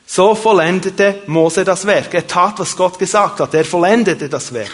[0.06, 2.14] So vollendete Mose das Werk.
[2.14, 3.52] Er tat, was Gott gesagt hat.
[3.52, 4.72] Er vollendete das Werk.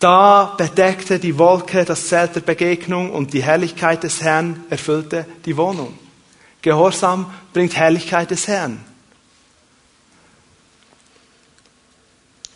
[0.00, 5.56] Da bedeckte die Wolke das Zelt der Begegnung und die Herrlichkeit des Herrn erfüllte die
[5.56, 5.96] Wohnung.
[6.62, 8.84] Gehorsam bringt Herrlichkeit des Herrn.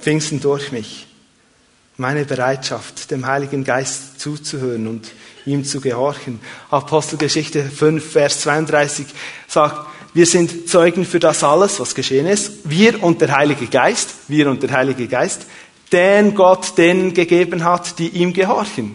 [0.00, 1.07] Pfingsten durch mich
[1.98, 5.08] meine Bereitschaft, dem Heiligen Geist zuzuhören und
[5.44, 6.40] ihm zu gehorchen.
[6.70, 9.06] Apostelgeschichte 5, Vers 32
[9.48, 12.70] sagt, wir sind Zeugen für das alles, was geschehen ist.
[12.70, 15.46] Wir und der Heilige Geist, wir und der Heilige Geist,
[15.92, 18.94] den Gott denen gegeben hat, die ihm gehorchen.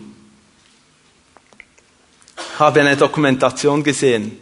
[2.54, 4.38] Ich habe eine Dokumentation gesehen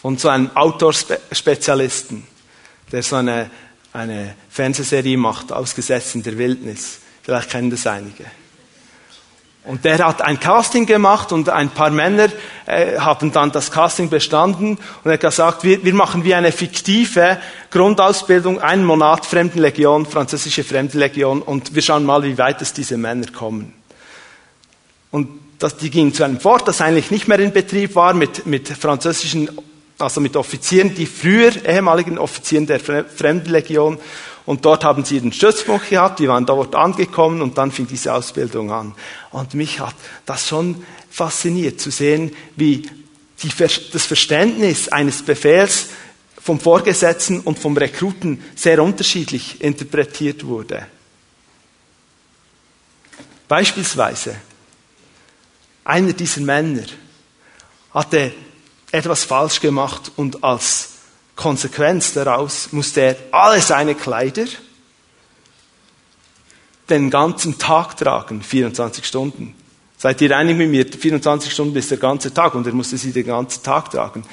[0.00, 2.26] von so einem Autorspezialisten,
[2.92, 3.50] der so eine,
[3.92, 7.00] eine Fernsehserie macht, ausgesetzt in der Wildnis.
[7.24, 8.24] Vielleicht kennen das einige.
[9.64, 12.28] Und der hat ein Casting gemacht und ein paar Männer
[12.66, 16.52] äh, haben dann das Casting bestanden und er hat gesagt, wir, wir machen wie eine
[16.52, 17.38] fiktive
[17.70, 23.28] Grundausbildung, einen Monat Fremdenlegion, französische Fremdenlegion und wir schauen mal, wie weit es diese Männer
[23.32, 23.72] kommen.
[25.10, 28.44] Und das, die gingen zu einem Fort, das eigentlich nicht mehr in Betrieb war, mit,
[28.44, 29.48] mit französischen,
[29.98, 33.98] also mit Offizieren, die früher ehemaligen Offizieren der Fremdenlegion
[34.46, 38.12] und dort haben sie den Stützpunkt gehabt, die waren dort angekommen und dann fing diese
[38.12, 38.94] Ausbildung an.
[39.30, 39.94] Und mich hat
[40.26, 42.90] das schon fasziniert zu sehen, wie
[43.42, 45.88] die, das Verständnis eines Befehls
[46.40, 50.86] vom Vorgesetzten und vom Rekruten sehr unterschiedlich interpretiert wurde.
[53.48, 54.36] Beispielsweise,
[55.84, 56.84] einer dieser Männer
[57.92, 58.34] hatte
[58.90, 60.93] etwas falsch gemacht und als
[61.36, 64.46] Konsequenz daraus musste er alle seine Kleider
[66.88, 69.54] den ganzen Tag tragen, 24 Stunden.
[69.96, 70.86] Seid ihr einig mit mir?
[70.86, 74.24] 24 Stunden bis der ganze Tag und er musste sie den ganzen Tag tragen.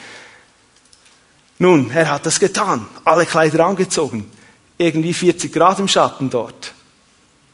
[1.60, 4.30] Nun, er hat das getan, alle Kleider angezogen,
[4.78, 6.74] irgendwie 40 Grad im Schatten dort.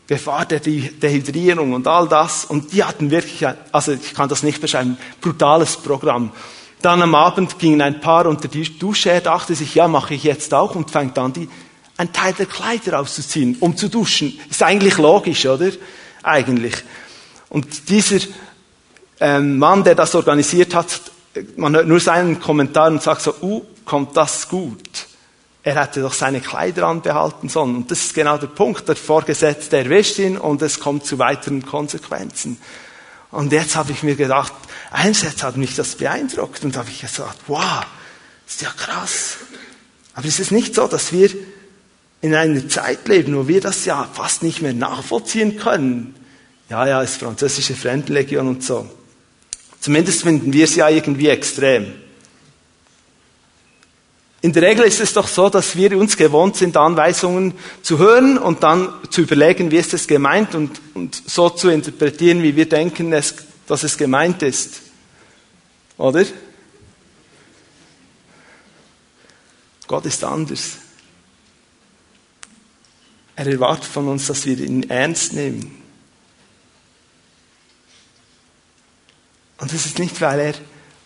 [0.07, 2.45] Gefahr der Dehydrierung und all das.
[2.45, 6.31] Und die hatten wirklich, also ich kann das nicht beschreiben, brutales Programm.
[6.82, 9.10] Dann am Abend gingen ein Paar unter die Dusche.
[9.10, 11.50] Er dachte sich, ja, mache ich jetzt auch und fängt an, die,
[11.98, 14.40] einen Teil der Kleider auszuziehen, um zu duschen.
[14.50, 15.72] Ist eigentlich logisch, oder?
[16.22, 16.76] Eigentlich.
[17.50, 18.20] Und dieser
[19.20, 20.88] ähm, Mann, der das organisiert hat,
[21.56, 25.08] man hört nur seinen Kommentar und sagt so, uh, kommt das gut?
[25.63, 27.76] Er hätte doch seine Kleider anbehalten sollen.
[27.76, 28.88] Und das ist genau der Punkt.
[28.88, 32.58] Der Vorgesetzte erwischt ihn und es kommt zu weiteren Konsequenzen.
[33.32, 34.54] Und jetzt habe ich mir gedacht,
[34.92, 37.86] einerseits hat mich das beeindruckt und habe ich gesagt, wow,
[38.48, 39.38] ist ja krass.
[40.13, 41.30] Aber es ist nicht so, dass wir
[42.22, 46.16] in einer Zeit leben, wo wir das ja fast nicht mehr nachvollziehen können.
[46.70, 48.90] Ja, ja, ist französische Fremdenlegion und so.
[49.80, 51.94] Zumindest finden wir es ja irgendwie extrem.
[54.47, 58.38] In der Regel ist es doch so, dass wir uns gewohnt sind, Anweisungen zu hören
[58.38, 62.69] und dann zu überlegen, wie ist es gemeint und, und so zu interpretieren, wie wir
[62.69, 63.36] denken, es,
[63.67, 64.83] dass es gemeint ist.
[65.97, 66.23] Oder?
[69.86, 70.77] Gott ist anders.
[73.36, 75.83] Er erwartet von uns, dass wir ihn ernst nehmen.
[79.57, 80.53] Und das ist nicht, weil er,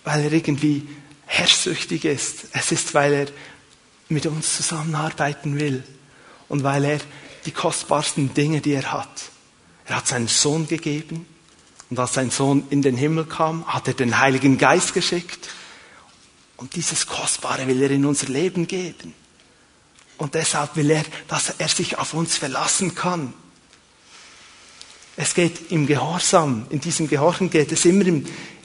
[0.03, 0.87] weil er irgendwie
[1.31, 2.45] herrschsüchtig ist.
[2.51, 3.27] Es ist, weil er
[4.09, 5.81] mit uns zusammenarbeiten will
[6.49, 6.99] und weil er
[7.45, 9.31] die kostbarsten Dinge, die er hat.
[9.85, 11.25] Er hat seinen Sohn gegeben
[11.89, 15.49] und als sein Sohn in den Himmel kam, hat er den Heiligen Geist geschickt
[16.57, 19.13] und dieses Kostbare will er in unser Leben geben.
[20.17, 23.33] Und deshalb will er, dass er sich auf uns verlassen kann.
[25.15, 28.05] Es geht im Gehorsam, in diesem Gehorsam geht es immer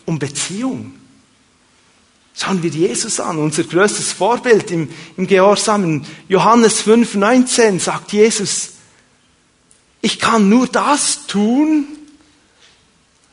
[0.04, 0.95] um Beziehung.
[2.36, 5.84] Schauen wir Jesus an, unser größtes Vorbild im, im Gehorsam.
[5.84, 8.72] In Johannes 5, 19 sagt Jesus,
[10.02, 11.86] ich kann nur das tun,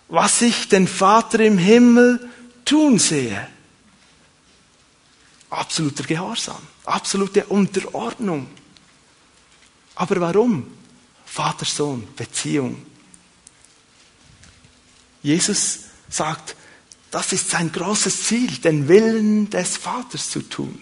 [0.07, 2.29] was ich den Vater im Himmel
[2.63, 3.47] tun sehe.
[5.53, 8.47] absoluter Gehorsam, absolute Unterordnung.
[9.95, 10.67] Aber warum?
[11.25, 12.85] Vater-Sohn, Beziehung.
[15.21, 16.55] Jesus sagt,
[17.13, 20.81] das ist sein großes Ziel, den Willen des Vaters zu tun.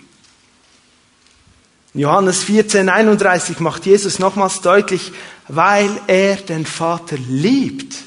[1.93, 5.11] Johannes 14, 31 macht Jesus nochmals deutlich,
[5.49, 7.97] weil er den Vater liebt,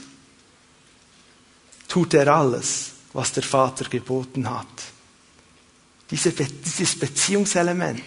[1.87, 4.67] tut er alles, was der Vater geboten hat.
[6.11, 8.03] Diese, dieses Beziehungselement,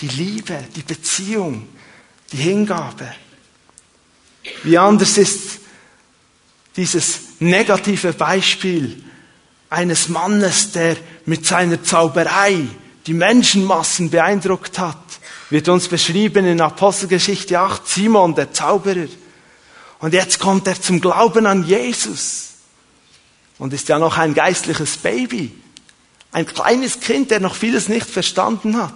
[0.00, 1.66] die Liebe, die Beziehung,
[2.30, 3.12] die Hingabe.
[4.62, 5.58] Wie anders ist
[6.76, 9.02] dieses negative Beispiel
[9.70, 12.66] eines Mannes, der mit seiner Zauberei
[13.06, 14.98] die Menschenmassen beeindruckt hat,
[15.50, 19.08] wird uns beschrieben in Apostelgeschichte 8, Simon, der Zauberer.
[19.98, 22.50] Und jetzt kommt er zum Glauben an Jesus
[23.58, 25.52] und ist ja noch ein geistliches Baby,
[26.32, 28.94] ein kleines Kind, der noch vieles nicht verstanden hat.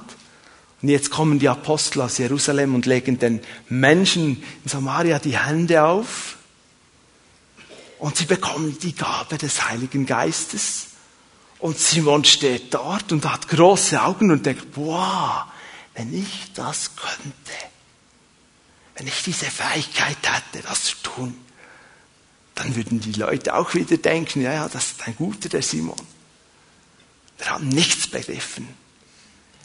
[0.82, 5.84] Und jetzt kommen die Apostel aus Jerusalem und legen den Menschen in Samaria die Hände
[5.84, 6.36] auf
[8.02, 10.88] und sie bekommen die Gabe des Heiligen Geistes.
[11.60, 15.44] Und Simon steht dort und hat große Augen und denkt, wow,
[15.94, 17.52] wenn ich das könnte,
[18.96, 21.36] wenn ich diese Fähigkeit hätte, das zu tun,
[22.56, 25.94] dann würden die Leute auch wieder denken, ja, ja, das ist ein guter, der Simon.
[27.38, 28.66] Der hat nichts begriffen.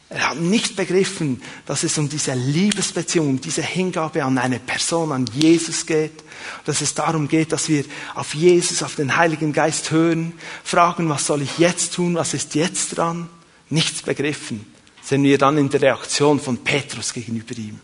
[0.10, 5.12] Er hat nicht begriffen, dass es um diese Liebesbeziehung, um diese Hingabe an eine Person,
[5.12, 6.24] an Jesus geht.
[6.64, 7.84] Dass es darum geht, dass wir
[8.16, 12.56] auf Jesus, auf den Heiligen Geist hören, fragen, was soll ich jetzt tun, was ist
[12.56, 13.28] jetzt dran?
[13.70, 14.66] Nichts begriffen.
[15.04, 17.80] Sehen wir dann in der Reaktion von Petrus gegenüber ihm.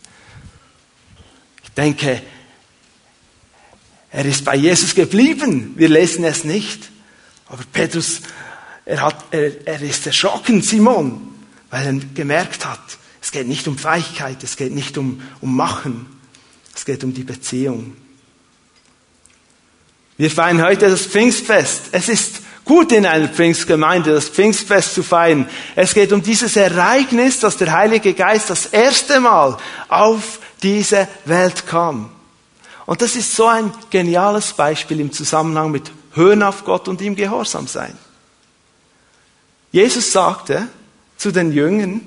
[1.62, 2.22] Ich denke,
[4.10, 5.74] er ist bei Jesus geblieben.
[5.76, 6.90] Wir lesen es nicht.
[7.48, 8.22] Aber Petrus,
[8.86, 11.33] er, hat, er, er ist erschrocken, Simon
[11.74, 12.78] weil er gemerkt hat,
[13.20, 16.06] es geht nicht um Fähigkeit, es geht nicht um, um Machen,
[16.72, 17.96] es geht um die Beziehung.
[20.16, 21.86] Wir feiern heute das Pfingstfest.
[21.90, 25.48] Es ist gut in einer Pfingstgemeinde das Pfingstfest zu feiern.
[25.74, 29.56] Es geht um dieses Ereignis, dass der Heilige Geist das erste Mal
[29.88, 32.08] auf diese Welt kam.
[32.86, 37.16] Und das ist so ein geniales Beispiel im Zusammenhang mit Hören auf Gott und ihm
[37.16, 37.98] gehorsam sein.
[39.72, 40.68] Jesus sagte,
[41.16, 42.00] zu den Jüngern.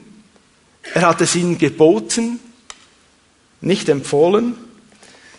[0.93, 2.39] Er hat es ihnen geboten,
[3.61, 4.55] nicht empfohlen.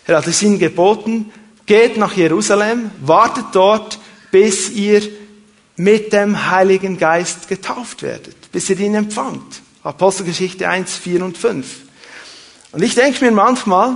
[0.05, 1.31] Er hat es ihnen geboten,
[1.65, 3.99] geht nach Jerusalem, wartet dort,
[4.31, 5.01] bis ihr
[5.75, 9.61] mit dem Heiligen Geist getauft werdet, bis ihr ihn empfangt.
[9.83, 11.65] Apostelgeschichte 1, 4 und 5.
[12.71, 13.95] Und ich denke mir manchmal,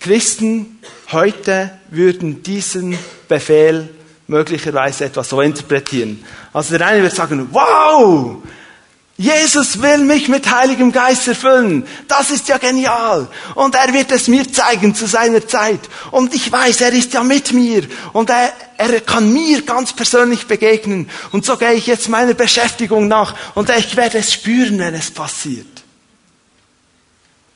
[0.00, 0.78] Christen
[1.12, 3.88] heute würden diesen Befehl
[4.30, 6.24] möglicherweise etwas so interpretieren.
[6.52, 8.36] Also der eine wird sagen, wow,
[9.16, 11.86] Jesus will mich mit Heiligem Geist erfüllen.
[12.08, 13.28] Das ist ja genial.
[13.54, 15.80] Und er wird es mir zeigen zu seiner Zeit.
[16.10, 17.86] Und ich weiß, er ist ja mit mir.
[18.14, 21.10] Und er, er kann mir ganz persönlich begegnen.
[21.32, 23.34] Und so gehe ich jetzt meiner Beschäftigung nach.
[23.54, 25.82] Und ich werde es spüren, wenn es passiert.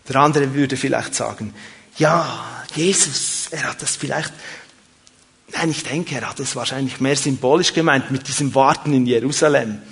[0.07, 1.55] Der andere würde vielleicht sagen,
[1.97, 4.35] ja, Jesus, er hat das vielleicht
[5.53, 9.83] Nein, ich denke, er hat es wahrscheinlich mehr symbolisch gemeint mit diesem Warten in Jerusalem.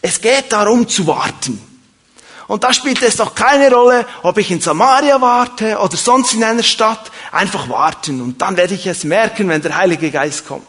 [0.00, 1.60] Es geht darum zu warten.
[2.48, 6.44] Und da spielt es doch keine Rolle, ob ich in Samaria warte oder sonst in
[6.44, 7.10] einer Stadt.
[7.30, 8.20] Einfach warten.
[8.20, 10.66] Und dann werde ich es merken, wenn der Heilige Geist kommt.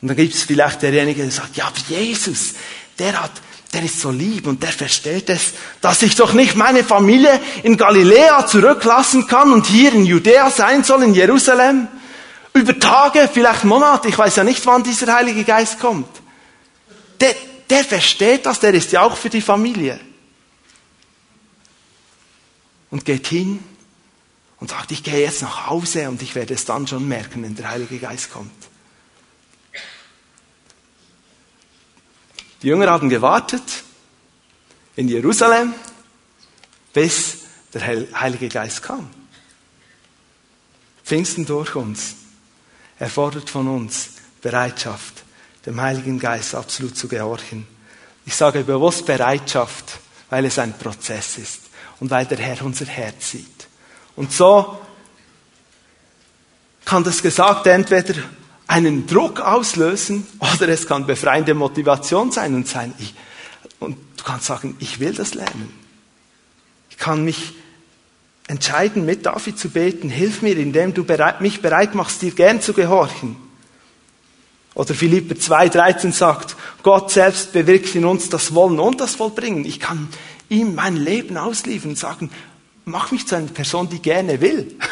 [0.00, 2.54] Und dann gibt es vielleicht derjenige, der sagt, ja, aber Jesus,
[2.98, 3.32] der hat,
[3.72, 7.76] der ist so lieb und der versteht es, dass ich doch nicht meine Familie in
[7.76, 11.88] Galiläa zurücklassen kann und hier in Judäa sein soll, in Jerusalem.
[12.54, 16.08] Über Tage, vielleicht Monate, ich weiß ja nicht, wann dieser Heilige Geist kommt.
[17.20, 17.34] Der,
[17.68, 20.00] der versteht das, der ist ja auch für die Familie.
[22.90, 23.62] Und geht hin
[24.60, 27.54] und sagt, ich gehe jetzt nach Hause und ich werde es dann schon merken, wenn
[27.54, 28.50] der Heilige Geist kommt.
[32.62, 33.84] Die Jünger haben gewartet
[34.96, 35.74] in Jerusalem,
[36.92, 37.38] bis
[37.72, 37.86] der
[38.20, 39.08] Heilige Geist kam.
[41.04, 42.16] Pfingsten durch uns
[42.98, 44.10] erfordert von uns
[44.42, 45.22] Bereitschaft,
[45.64, 47.66] dem Heiligen Geist absolut zu gehorchen.
[48.26, 51.60] Ich sage bewusst Bereitschaft, weil es ein Prozess ist
[52.00, 53.68] und weil der Herr unser Herz sieht.
[54.16, 54.80] Und so
[56.84, 58.14] kann das Gesagte entweder
[58.68, 63.14] einen Druck auslösen oder es kann befreiende Motivation sein und sein, ich,
[63.80, 65.72] und du kannst sagen, ich will das lernen.
[66.90, 67.54] Ich kann mich
[68.46, 72.60] entscheiden, mit David zu beten, hilf mir, indem du bereit, mich bereit machst, dir gern
[72.60, 73.36] zu gehorchen.
[74.74, 79.64] Oder Philipper 2,13 sagt, Gott selbst bewirkt in uns das Wollen und das Vollbringen.
[79.64, 80.08] Ich kann
[80.50, 82.30] ihm mein Leben ausliefern und sagen,
[82.84, 84.76] mach mich zu einer Person, die gerne will.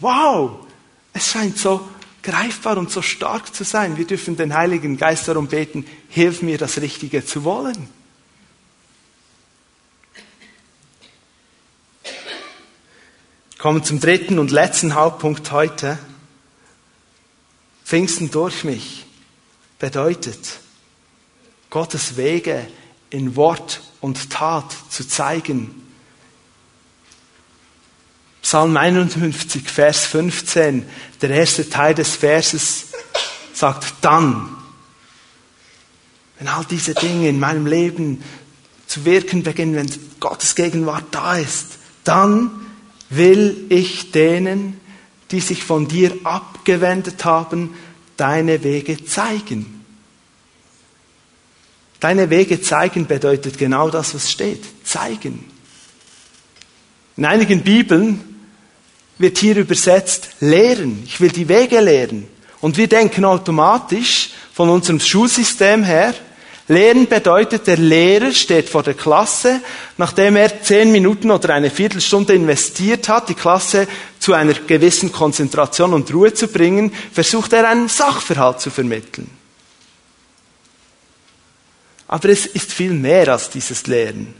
[0.00, 0.66] Wow,
[1.14, 1.88] es scheint so
[2.24, 3.96] greifbar und so stark zu sein.
[3.96, 7.88] Wir dürfen den Heiligen Geist darum beten, hilf mir das Richtige zu wollen.
[13.58, 15.98] Kommen zum dritten und letzten Hauptpunkt heute.
[17.84, 19.06] Pfingsten durch mich
[19.78, 20.58] bedeutet,
[21.70, 22.66] Gottes Wege
[23.10, 25.83] in Wort und Tat zu zeigen.
[28.54, 30.86] Psalm 51, Vers 15,
[31.20, 32.84] der erste Teil des Verses
[33.52, 34.48] sagt dann,
[36.38, 38.22] wenn all diese Dinge in meinem Leben
[38.86, 39.90] zu wirken beginnen, wenn
[40.20, 42.52] Gottes Gegenwart da ist, dann
[43.10, 44.78] will ich denen,
[45.32, 47.74] die sich von dir abgewendet haben,
[48.16, 49.84] deine Wege zeigen.
[51.98, 54.62] Deine Wege zeigen bedeutet genau das, was steht.
[54.86, 55.44] Zeigen.
[57.16, 58.30] In einigen Bibeln
[59.18, 61.02] wird hier übersetzt lehren.
[61.06, 62.26] Ich will die Wege lehren.
[62.60, 66.14] Und wir denken automatisch von unserem Schulsystem her,
[66.66, 69.60] Lehren bedeutet, der Lehrer steht vor der Klasse,
[69.98, 73.86] nachdem er zehn Minuten oder eine Viertelstunde investiert hat, die Klasse
[74.18, 79.28] zu einer gewissen Konzentration und Ruhe zu bringen, versucht er einen Sachverhalt zu vermitteln.
[82.08, 84.34] Aber es ist viel mehr als dieses Lehren.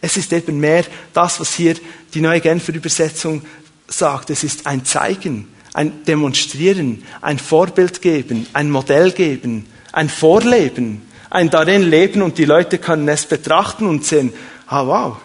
[0.00, 1.76] Es ist eben mehr das, was hier
[2.12, 3.42] die neue Genfer Übersetzung
[3.88, 4.30] sagt.
[4.30, 11.50] Es ist ein Zeigen, ein Demonstrieren, ein Vorbild geben, ein Modell geben, ein Vorleben ein
[11.50, 14.32] darin leben und die Leute können es betrachten und sehen,
[14.66, 15.16] ah wow,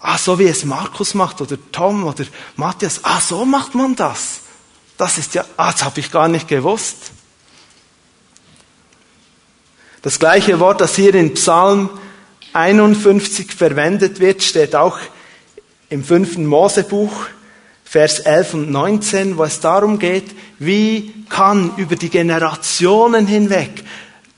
[0.00, 2.24] ah so wie es Markus macht oder Tom oder
[2.56, 4.40] Matthias, ah so macht man das.
[4.96, 7.12] Das ist ja, ah das habe ich gar nicht gewusst.
[10.02, 11.90] Das gleiche Wort, das hier in Psalm
[12.54, 14.98] 51 verwendet wird, steht auch
[15.90, 17.26] im fünften Mosebuch,
[17.90, 20.26] Vers 11 und 19, wo es darum geht,
[20.60, 23.82] wie kann über die Generationen hinweg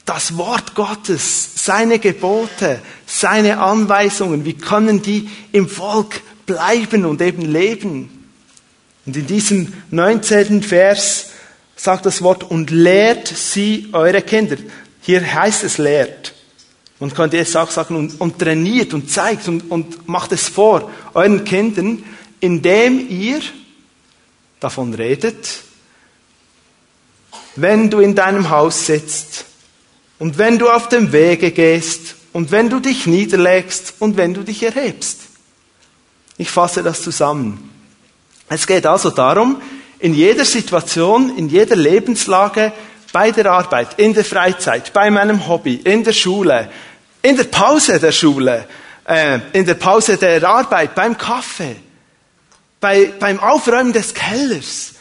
[0.07, 7.43] das Wort Gottes, seine Gebote, seine Anweisungen, wie können die im Volk bleiben und eben
[7.43, 8.31] leben?
[9.05, 10.63] Und in diesem 19.
[10.63, 11.33] Vers
[11.77, 14.57] sagt das Wort, und lehrt sie eure Kinder.
[15.03, 16.33] Hier heißt es lehrt.
[16.99, 20.49] Und könnt ihr jetzt auch sagen, und, und trainiert und zeigt und, und macht es
[20.49, 22.03] vor euren Kindern,
[22.43, 23.41] indem ihr
[24.59, 25.63] davon redet,
[27.55, 29.45] wenn du in deinem Haus sitzt
[30.19, 34.43] und wenn du auf dem Wege gehst und wenn du dich niederlegst und wenn du
[34.43, 35.21] dich erhebst.
[36.37, 37.71] Ich fasse das zusammen.
[38.49, 39.63] Es geht also darum,
[40.01, 42.73] in jeder Situation, in jeder Lebenslage,
[43.13, 46.71] bei der Arbeit, in der Freizeit, bei meinem Hobby, in der Schule,
[47.21, 48.67] in der Pause der Schule,
[49.05, 51.77] äh, in der Pause der Arbeit, beim Kaffee,
[52.83, 54.95] bei, beim Aufräumen des Kellers,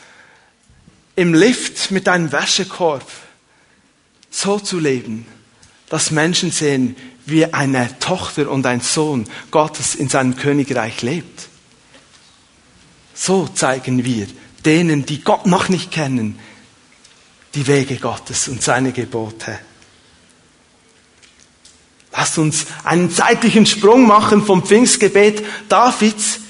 [1.15, 3.05] im Lift mit einem Wäschekorb,
[4.29, 5.25] so zu leben,
[5.89, 11.49] dass Menschen sehen, wie eine Tochter und ein Sohn Gottes in seinem Königreich lebt.
[13.15, 14.27] So zeigen wir
[14.63, 16.37] denen, die Gott noch nicht kennen,
[17.55, 19.57] die Wege Gottes und seine Gebote.
[22.11, 26.40] Lasst uns einen zeitlichen Sprung machen vom Pfingstgebet Davids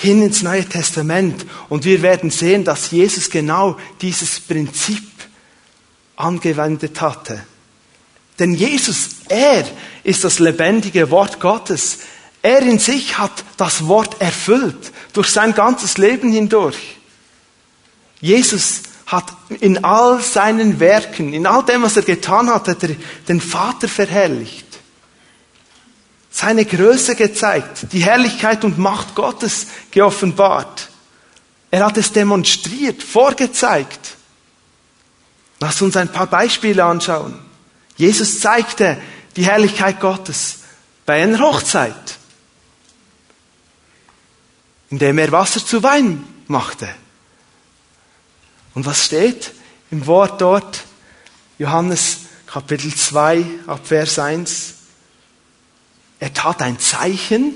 [0.00, 5.02] hin ins Neue Testament und wir werden sehen, dass Jesus genau dieses Prinzip
[6.14, 7.44] angewendet hatte.
[8.38, 9.64] Denn Jesus, er
[10.04, 11.98] ist das lebendige Wort Gottes.
[12.42, 16.78] Er in sich hat das Wort erfüllt, durch sein ganzes Leben hindurch.
[18.20, 22.94] Jesus hat in all seinen Werken, in all dem, was er getan hat, hat er
[23.26, 24.67] den Vater verherrlicht.
[26.40, 30.88] Seine Größe gezeigt, die Herrlichkeit und Macht Gottes geoffenbart.
[31.68, 34.14] Er hat es demonstriert, vorgezeigt.
[35.58, 37.36] Lass uns ein paar Beispiele anschauen.
[37.96, 39.02] Jesus zeigte
[39.34, 40.58] die Herrlichkeit Gottes
[41.04, 42.18] bei einer Hochzeit,
[44.90, 46.88] indem er Wasser zu Wein machte.
[48.74, 49.50] Und was steht
[49.90, 50.84] im Wort dort?
[51.58, 54.77] Johannes Kapitel 2 ab Vers 1.
[56.20, 57.54] Er tat ein Zeichen.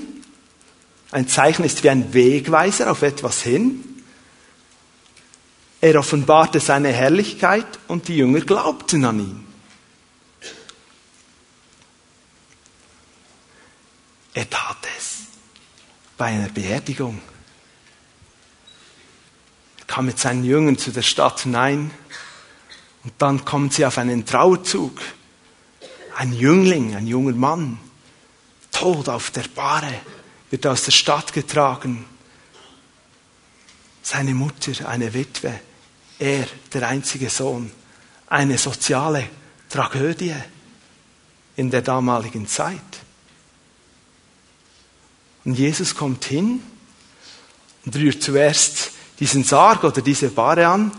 [1.11, 3.83] Ein Zeichen ist wie ein Wegweiser auf etwas hin.
[5.81, 9.47] Er offenbarte seine Herrlichkeit und die Jünger glaubten an ihn.
[14.33, 15.23] Er tat es
[16.17, 17.21] bei einer Beerdigung.
[19.79, 21.91] Er kam mit seinen Jüngern zu der Stadt hinein
[23.03, 24.99] und dann kommen sie auf einen Trauerzug
[26.15, 27.79] ein Jüngling, ein junger Mann,
[28.83, 29.93] tot auf der Bahre,
[30.49, 32.03] wird aus der Stadt getragen.
[34.01, 35.57] Seine Mutter, eine Witwe,
[36.19, 37.71] er, der einzige Sohn,
[38.27, 39.29] eine soziale
[39.69, 40.35] Tragödie
[41.55, 42.81] in der damaligen Zeit.
[45.45, 46.61] Und Jesus kommt hin
[47.85, 50.91] und rührt zuerst diesen Sarg oder diese Bahre an.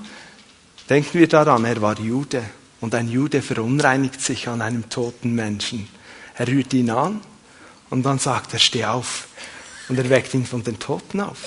[0.88, 2.44] Denken wir daran, er war Jude
[2.80, 5.86] und ein Jude verunreinigt sich an einem toten Menschen.
[6.34, 7.20] Er rührt ihn an
[7.90, 9.28] und dann sagt er, steh auf
[9.88, 11.38] und er weckt ihn von den Toten auf.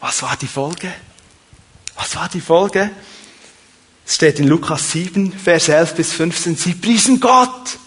[0.00, 0.92] Was war die Folge?
[1.96, 2.90] Was war die Folge?
[4.06, 7.78] Es steht in Lukas 7, Vers 11 bis 15, sie priesen Gott.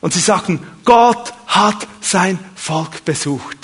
[0.00, 3.56] Und sie sagten, Gott hat sein Volk besucht.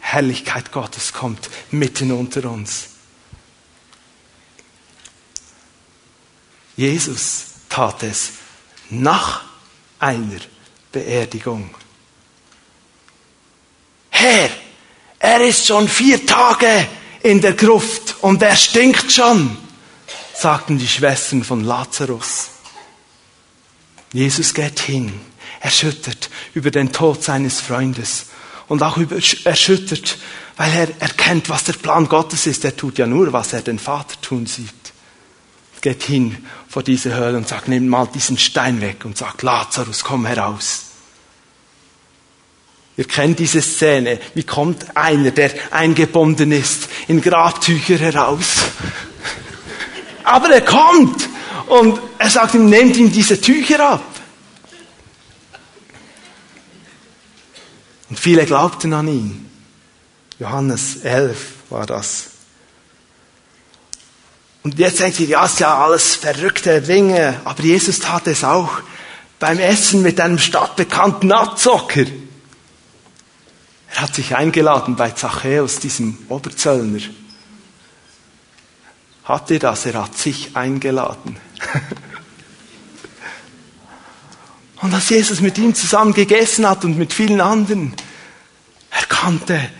[0.00, 2.90] Herrlichkeit Gottes kommt mitten unter uns.
[6.76, 8.32] Jesus tat es
[8.90, 9.44] nach
[9.98, 10.40] einer
[10.92, 11.74] Beerdigung.
[14.16, 14.48] Herr,
[15.18, 16.86] er ist schon vier Tage
[17.22, 19.56] in der Gruft und er stinkt schon,
[20.34, 22.50] sagten die Schwestern von Lazarus.
[24.12, 25.12] Jesus geht hin
[25.58, 28.26] erschüttert über den Tod seines Freundes
[28.68, 28.98] und auch
[29.44, 30.18] erschüttert,
[30.56, 32.64] weil er erkennt, was der Plan Gottes ist.
[32.64, 34.68] Er tut ja nur, was er den Vater tun sieht.
[35.80, 40.04] Geht hin vor diese Höhle und sagt, nimm mal diesen Stein weg und sagt, Lazarus,
[40.04, 40.93] komm heraus.
[42.96, 44.20] Ihr kennt diese Szene.
[44.34, 48.64] Wie kommt einer, der eingebunden ist, in Grabtücher heraus?
[50.22, 51.28] Aber er kommt
[51.66, 54.04] und er sagt ihm, nehmt ihm diese Tücher ab.
[58.10, 59.50] Und viele glaubten an ihn.
[60.38, 61.36] Johannes 11
[61.70, 62.26] war das.
[64.62, 68.70] Und jetzt denkt ihr, ja, ist ja alles verrückte Dinge, aber Jesus tat es auch
[69.38, 72.04] beim Essen mit einem stadtbekannten Abzocker.
[73.94, 76.98] Er hat sich eingeladen bei Zachäus, diesem Oberzöllner.
[79.22, 79.86] Hat ihr das?
[79.86, 81.38] Er hat sich eingeladen.
[84.82, 87.94] Und als Jesus mit ihm zusammen gegessen hat und mit vielen anderen,
[88.90, 89.70] erkannte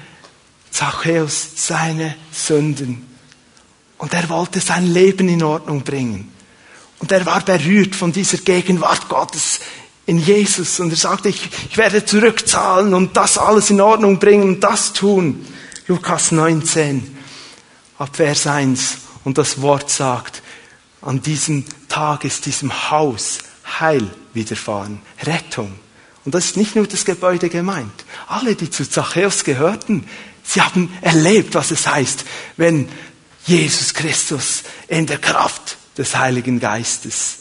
[0.70, 3.06] Zachäus seine Sünden.
[3.98, 6.32] Und er wollte sein Leben in Ordnung bringen.
[7.00, 9.60] Und er war berührt von dieser Gegenwart Gottes
[10.06, 10.80] in Jesus.
[10.80, 14.92] Und er sagte, ich, ich werde zurückzahlen und das alles in Ordnung bringen und das
[14.92, 15.46] tun.
[15.86, 17.16] Lukas 19,
[17.98, 18.96] ab Vers 1.
[19.24, 20.42] Und das Wort sagt,
[21.00, 23.38] an diesem Tag ist diesem Haus
[23.78, 25.72] Heil widerfahren, Rettung.
[26.24, 28.04] Und das ist nicht nur das Gebäude gemeint.
[28.26, 30.06] Alle, die zu Zachäus gehörten,
[30.42, 32.24] sie haben erlebt, was es heißt,
[32.56, 32.88] wenn
[33.46, 37.40] Jesus Christus in der Kraft des Heiligen Geistes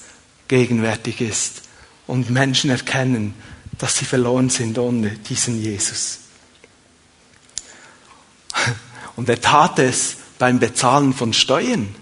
[0.50, 1.63] gegenwärtig ist
[2.08, 3.34] und Menschen erkennen,
[3.78, 6.20] dass sie verloren sind ohne diesen Jesus.
[9.16, 11.94] Und er tat es beim Bezahlen von Steuern.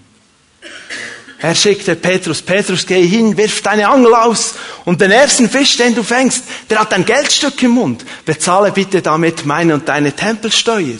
[1.39, 4.53] Er schickte Petrus, Petrus, geh hin, wirf deine Angel aus
[4.85, 8.05] und den ersten Fisch, den du fängst, der hat ein Geldstück im Mund.
[8.25, 10.97] Bezahle bitte damit meine und deine Tempelsteuer.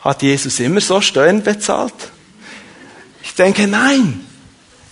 [0.00, 1.94] Hat Jesus immer so Steuern bezahlt?
[3.22, 4.26] Ich denke nein.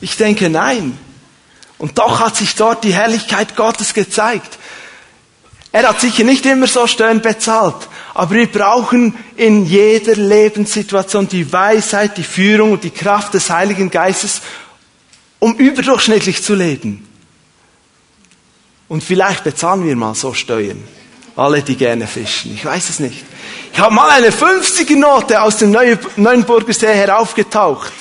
[0.01, 0.99] Ich denke nein.
[1.79, 4.59] Und doch hat sich dort die Herrlichkeit Gottes gezeigt.
[5.73, 11.53] Er hat sicher nicht immer so Steuern bezahlt, aber wir brauchen in jeder Lebenssituation die
[11.53, 14.41] Weisheit, die Führung und die Kraft des Heiligen Geistes,
[15.39, 17.07] um überdurchschnittlich zu leben.
[18.89, 20.83] Und vielleicht bezahlen wir mal so Steuern.
[21.37, 22.53] Alle, die gerne fischen.
[22.53, 23.25] Ich weiß es nicht.
[23.73, 27.93] Ich habe mal eine 50er-Note aus dem Neuenburger See heraufgetaucht.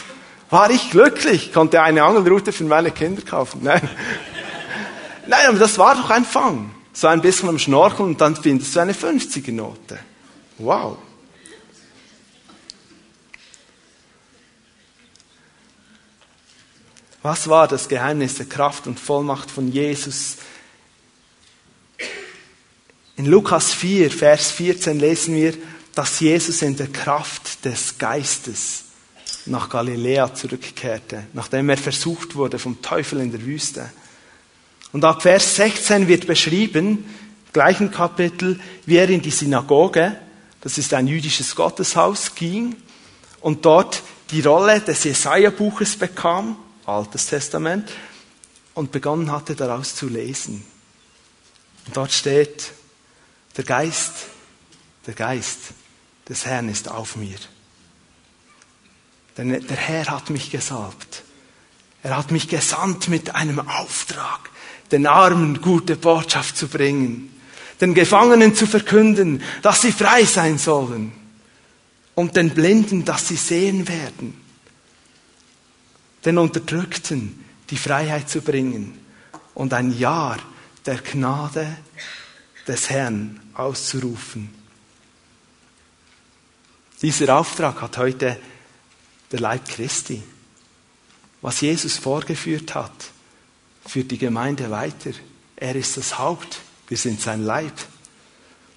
[0.50, 3.62] War ich glücklich, konnte eine Angelroute für meine Kinder kaufen.
[3.64, 3.82] Nein.
[5.28, 8.76] Nein, aber das war doch ein Fang so ein bisschen am Schnorcheln und dann findest
[8.76, 10.00] du eine 50er-Note.
[10.58, 10.97] Wow.
[17.22, 20.38] Was war das Geheimnis der Kraft und Vollmacht von Jesus?
[23.16, 25.54] In Lukas 4, Vers 14 lesen wir,
[25.95, 28.86] dass Jesus in der Kraft des Geistes
[29.46, 33.90] nach Galiläa zurückkehrte, nachdem er versucht wurde vom Teufel in der Wüste.
[34.92, 37.06] Und ab Vers 16 wird beschrieben,
[37.54, 40.16] gleichen Kapitel, wie er in die Synagoge,
[40.62, 42.76] das ist ein jüdisches Gotteshaus, ging
[43.42, 47.90] und dort die Rolle des Jesaja-Buches bekam, Altes Testament,
[48.74, 50.64] und begonnen hatte, daraus zu lesen.
[51.86, 52.72] Und dort steht,
[53.58, 54.14] der Geist,
[55.08, 55.60] der Geist
[56.28, 57.38] des Herrn ist auf mir.
[59.40, 61.24] Denn der Herr hat mich gesalbt
[62.04, 64.50] Er hat mich gesandt mit einem Auftrag,
[64.92, 67.34] den Armen gute Botschaft zu bringen,
[67.80, 71.14] den Gefangenen zu verkünden, dass sie frei sein sollen
[72.16, 74.34] und den Blinden, dass sie sehen werden,
[76.26, 79.00] den Unterdrückten die Freiheit zu bringen
[79.54, 80.38] und ein Jahr
[80.86, 81.78] der Gnade
[82.68, 84.54] des Herrn auszurufen.
[87.02, 88.38] Dieser Auftrag hat heute
[89.32, 90.22] der Leib Christi.
[91.42, 92.92] Was Jesus vorgeführt hat,
[93.86, 95.12] führt die Gemeinde weiter.
[95.56, 97.74] Er ist das Haupt, wir sind sein Leib.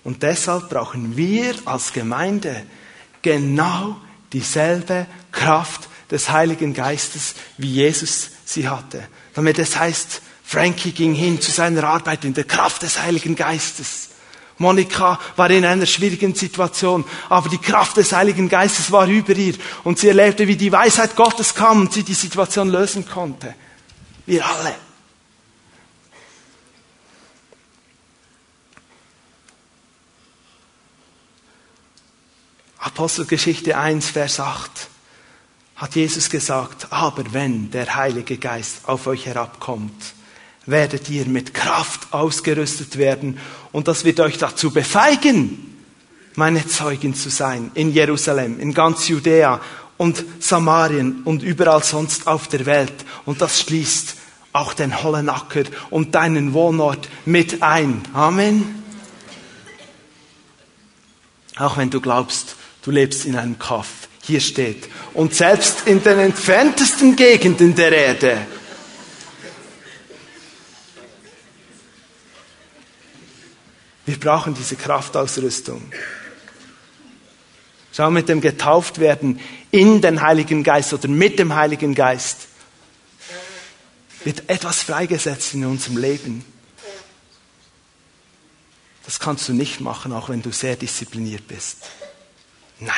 [0.04, 2.64] Und deshalb brauchen wir als Gemeinde
[3.22, 3.96] genau
[4.32, 9.06] dieselbe Kraft des Heiligen Geistes, wie Jesus sie hatte.
[9.34, 14.10] Damit es heißt, Frankie ging hin zu seiner Arbeit in der Kraft des Heiligen Geistes.
[14.58, 19.54] Monika war in einer schwierigen Situation, aber die Kraft des Heiligen Geistes war über ihr
[19.84, 23.54] und sie erlebte, wie die Weisheit Gottes kam und sie die Situation lösen konnte.
[24.26, 24.74] Wir alle.
[32.78, 34.70] Apostelgeschichte 1, Vers 8
[35.76, 40.14] hat Jesus gesagt, aber wenn der Heilige Geist auf euch herabkommt,
[40.66, 43.38] werdet ihr mit Kraft ausgerüstet werden
[43.72, 45.68] und das wird euch dazu befeigen,
[46.34, 49.60] meine Zeugin zu sein in Jerusalem, in ganz Judäa
[49.98, 52.92] und Samarien und überall sonst auf der Welt.
[53.24, 54.16] Und das schließt
[54.52, 58.02] auch den Hollenacker und deinen Wohnort mit ein.
[58.12, 58.82] Amen.
[61.56, 64.08] Auch wenn du glaubst, du lebst in einem Kaff.
[64.22, 64.88] Hier steht.
[65.14, 68.38] Und selbst in den entferntesten Gegenden der Erde
[74.04, 75.92] Wir brauchen diese Kraftausrüstung.
[77.92, 79.38] Schau mit dem Getauftwerden
[79.70, 82.48] in den Heiligen Geist oder mit dem Heiligen Geist
[84.24, 86.44] wird etwas freigesetzt in unserem Leben.
[89.04, 91.78] Das kannst du nicht machen, auch wenn du sehr diszipliniert bist.
[92.80, 92.94] Nein.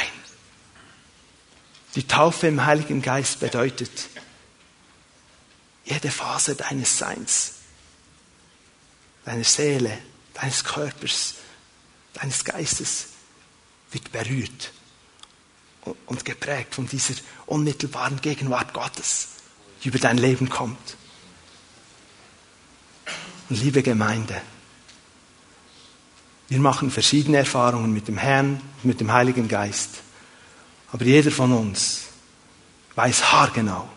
[1.95, 4.09] Die Taufe im Heiligen Geist bedeutet,
[5.85, 7.55] jede Phase deines Seins,
[9.25, 9.99] deiner Seele,
[10.35, 11.35] deines Körpers,
[12.13, 13.07] deines Geistes
[13.91, 14.73] wird berührt
[16.07, 17.15] und geprägt von dieser
[17.47, 19.29] unmittelbaren Gegenwart Gottes,
[19.83, 20.97] die über dein Leben kommt.
[23.49, 24.41] Und liebe Gemeinde,
[26.49, 30.03] wir machen verschiedene Erfahrungen mit dem Herrn, mit dem Heiligen Geist.
[30.93, 32.05] Aber jeder von uns
[32.95, 33.89] weiß haargenau,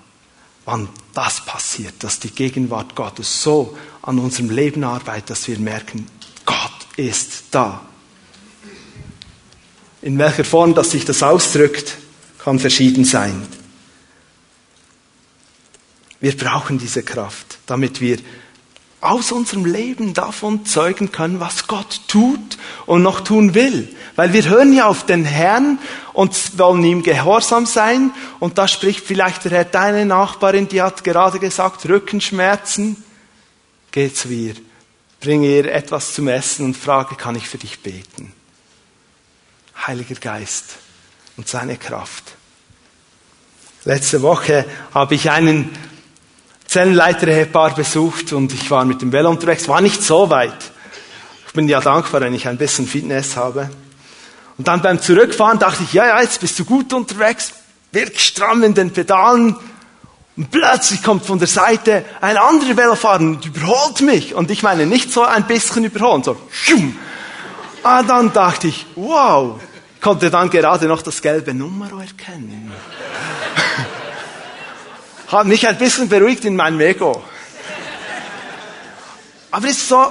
[0.66, 6.08] wann das passiert, dass die Gegenwart Gottes so an unserem Leben arbeitet, dass wir merken,
[6.98, 7.82] ist da.
[10.02, 11.98] In welcher Form dass sich das ausdrückt,
[12.40, 13.48] kann verschieden sein.
[16.20, 18.18] Wir brauchen diese Kraft, damit wir
[19.00, 23.96] aus unserem Leben davon zeugen können, was Gott tut und noch tun will.
[24.16, 25.78] Weil wir hören ja auf den Herrn
[26.14, 28.12] und wollen ihm gehorsam sein.
[28.40, 33.04] Und da spricht vielleicht der Herr, deine Nachbarin, die hat gerade gesagt, Rückenschmerzen.
[33.92, 34.56] Geh zu ihr
[35.20, 38.34] bringe ihr etwas zum Essen und frage, kann ich für dich beten?
[39.86, 40.76] Heiliger Geist
[41.38, 42.24] und seine Kraft.
[43.86, 45.70] Letzte Woche habe ich einen
[46.68, 50.72] Zellenleiter-Ehepaar besucht und ich war mit dem Velo unterwegs, war nicht so weit.
[51.48, 53.70] Ich bin ja dankbar, wenn ich ein bisschen Fitness habe.
[54.58, 57.54] Und dann beim Zurückfahren dachte ich, ja, ja, jetzt bist du gut unterwegs,
[57.92, 59.56] wirklich stramm in den Pedalen,
[60.38, 64.36] und plötzlich kommt von der Seite ein anderer Velofahrer und überholt mich.
[64.36, 66.96] Und ich meine nicht so ein bisschen überholen, so schum.
[67.82, 69.60] Ah, dann dachte ich, wow,
[70.00, 72.72] konnte dann gerade noch das gelbe Nummer erkennen.
[75.28, 77.24] Hat mich ein bisschen beruhigt in meinem Ego.
[79.50, 80.06] Aber es ist so,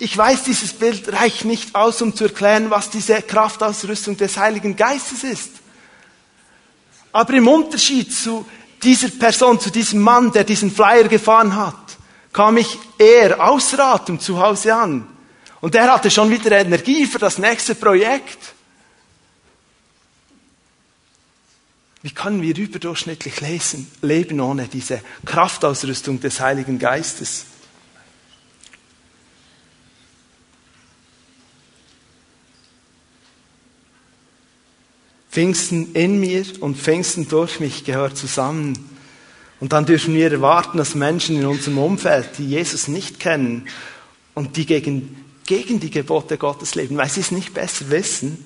[0.00, 4.74] ich weiß, dieses Bild reicht nicht aus, um zu erklären, was diese Kraftausrüstung des Heiligen
[4.74, 5.50] Geistes ist.
[7.12, 8.46] Aber im Unterschied zu
[8.82, 11.98] dieser Person, zu diesem Mann, der diesen Flyer gefahren hat,
[12.32, 15.06] kam ich eher außer Atem zu Hause an.
[15.60, 18.54] Und der hatte schon wieder Energie für das nächste Projekt.
[22.02, 27.44] Wie können wir überdurchschnittlich lesen, leben ohne diese Kraftausrüstung des Heiligen Geistes?
[35.30, 38.74] Pfingsten in mir und Pfingsten durch mich gehört zusammen.
[39.60, 43.68] Und dann dürfen wir erwarten, dass Menschen in unserem Umfeld, die Jesus nicht kennen
[44.34, 48.44] und die gegen, gegen die Gebote Gottes leben, weil sie es nicht besser wissen,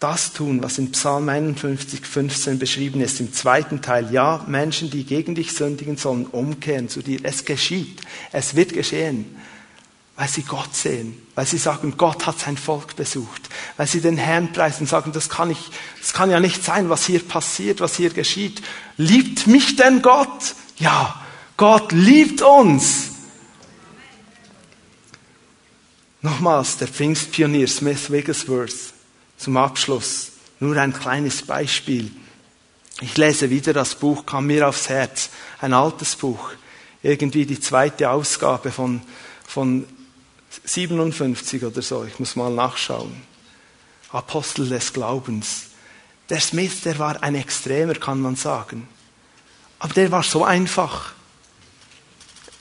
[0.00, 4.12] das tun, was in Psalm 51, 15 beschrieben ist, im zweiten Teil.
[4.12, 7.18] Ja, Menschen, die gegen dich sündigen, sollen umkehren zu dir.
[7.24, 8.00] Es geschieht.
[8.30, 9.26] Es wird geschehen.
[10.18, 11.16] Weil sie Gott sehen.
[11.36, 13.48] Weil sie sagen, Gott hat sein Volk besucht.
[13.76, 16.90] Weil sie den Herrn preisen und sagen, das kann, ich, das kann ja nicht sein,
[16.90, 18.60] was hier passiert, was hier geschieht.
[18.96, 20.56] Liebt mich denn Gott?
[20.78, 21.24] Ja,
[21.56, 23.10] Gott liebt uns.
[26.20, 28.92] Nochmals, der Pfingstpionier Smith Wigglesworth
[29.36, 30.32] zum Abschluss.
[30.58, 32.10] Nur ein kleines Beispiel.
[33.00, 35.30] Ich lese wieder das Buch, kam mir aufs Herz.
[35.60, 36.50] Ein altes Buch.
[37.04, 39.00] Irgendwie die zweite Ausgabe von,
[39.46, 39.86] von
[40.68, 42.04] 57 oder so.
[42.04, 43.22] Ich muss mal nachschauen.
[44.10, 45.68] Apostel des Glaubens.
[46.28, 48.86] Der Smith, der war ein Extremer, kann man sagen.
[49.78, 51.12] Aber der war so einfach.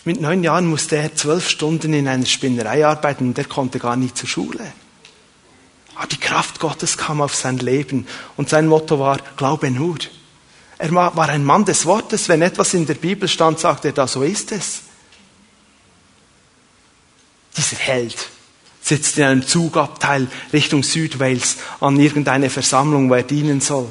[0.05, 3.97] Mit neun Jahren musste er zwölf Stunden in einer Spinnerei arbeiten und er konnte gar
[3.97, 4.72] nie zur Schule.
[5.95, 9.97] Aber die Kraft Gottes kam auf sein Leben und sein Motto war, glaube nur.
[10.78, 12.30] Er war ein Mann des Wortes.
[12.30, 14.84] Wenn etwas in der Bibel stand, sagte er da, so ist es.
[17.58, 18.16] Dieser Held
[18.82, 23.89] sitzt in einem Zugabteil Richtung Südwales an irgendeine Versammlung, wo er dienen soll.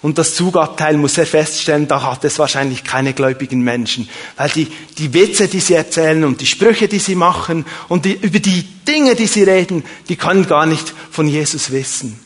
[0.00, 4.08] Und das Zugabteil muss er feststellen, da hat es wahrscheinlich keine gläubigen Menschen.
[4.36, 8.12] Weil die, die Witze, die sie erzählen und die Sprüche, die sie machen und die,
[8.12, 12.20] über die Dinge, die sie reden, die können gar nicht von Jesus wissen.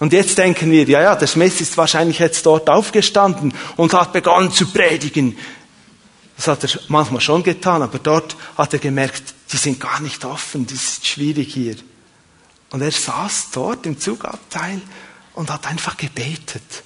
[0.00, 4.12] Und jetzt denken wir, ja, ja, der Smith ist wahrscheinlich jetzt dort aufgestanden und hat
[4.12, 5.38] begonnen zu predigen.
[6.36, 10.24] Das hat er manchmal schon getan, aber dort hat er gemerkt, die sind gar nicht
[10.24, 11.76] offen, das ist schwierig hier.
[12.70, 14.82] Und er saß dort im Zugabteil
[15.34, 16.82] und hat einfach gebetet.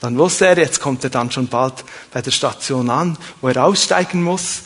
[0.00, 3.64] Dann wusste er, jetzt kommt er dann schon bald bei der Station an, wo er
[3.64, 4.62] aussteigen muss.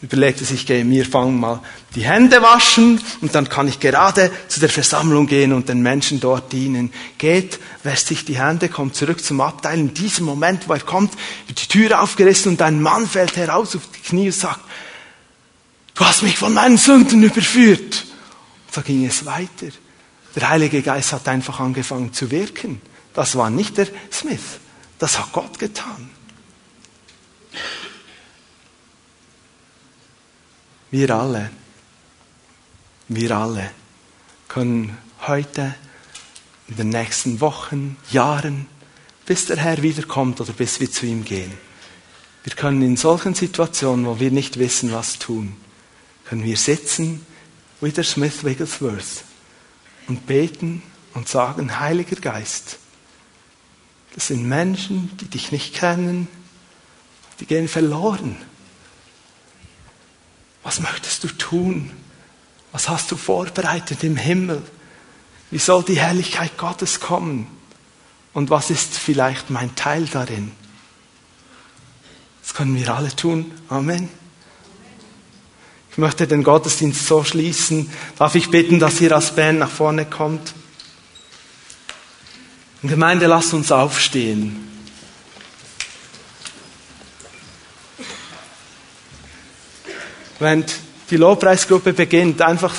[0.00, 1.60] Überlegte sich, gehe mir, fangen mal
[1.94, 6.20] die Hände waschen und dann kann ich gerade zu der Versammlung gehen und den Menschen
[6.20, 6.90] dort dienen.
[7.18, 9.78] Geht, wäscht sich die Hände, kommt zurück zum Abteil.
[9.78, 11.12] In diesem Moment, wo er kommt,
[11.48, 14.60] wird die Tür aufgerissen und ein Mann fällt heraus auf die Knie und sagt,
[15.94, 18.04] du hast mich von meinen Sünden überführt.
[18.66, 19.68] Und so ging es weiter.
[20.34, 22.80] Der Heilige Geist hat einfach angefangen zu wirken.
[23.14, 24.58] Das war nicht der Smith.
[24.98, 26.10] Das hat Gott getan.
[30.90, 31.50] Wir alle,
[33.08, 33.70] wir alle
[34.48, 35.74] können heute,
[36.68, 38.68] in den nächsten Wochen, Jahren,
[39.26, 41.52] bis der Herr wiederkommt oder bis wir zu ihm gehen,
[42.44, 45.56] wir können in solchen Situationen, wo wir nicht wissen, was tun,
[46.34, 47.24] können wir sitzen
[47.80, 49.22] wie der Smith Wigglesworth
[50.08, 50.82] und beten
[51.12, 52.80] und sagen, Heiliger Geist,
[54.16, 56.26] das sind Menschen, die dich nicht kennen,
[57.38, 58.34] die gehen verloren.
[60.64, 61.92] Was möchtest du tun?
[62.72, 64.60] Was hast du vorbereitet im Himmel?
[65.52, 67.46] Wie soll die Herrlichkeit Gottes kommen?
[68.32, 70.50] Und was ist vielleicht mein Teil darin?
[72.42, 73.52] Das können wir alle tun.
[73.68, 74.23] Amen.
[75.94, 77.88] Ich möchte den Gottesdienst so schließen.
[78.18, 80.52] Darf ich bitten, dass ihr als Band nach vorne kommt?
[82.82, 84.68] Und Gemeinde, lasst uns aufstehen.
[90.40, 90.74] Während
[91.10, 92.74] die Lobpreisgruppe beginnt, einfach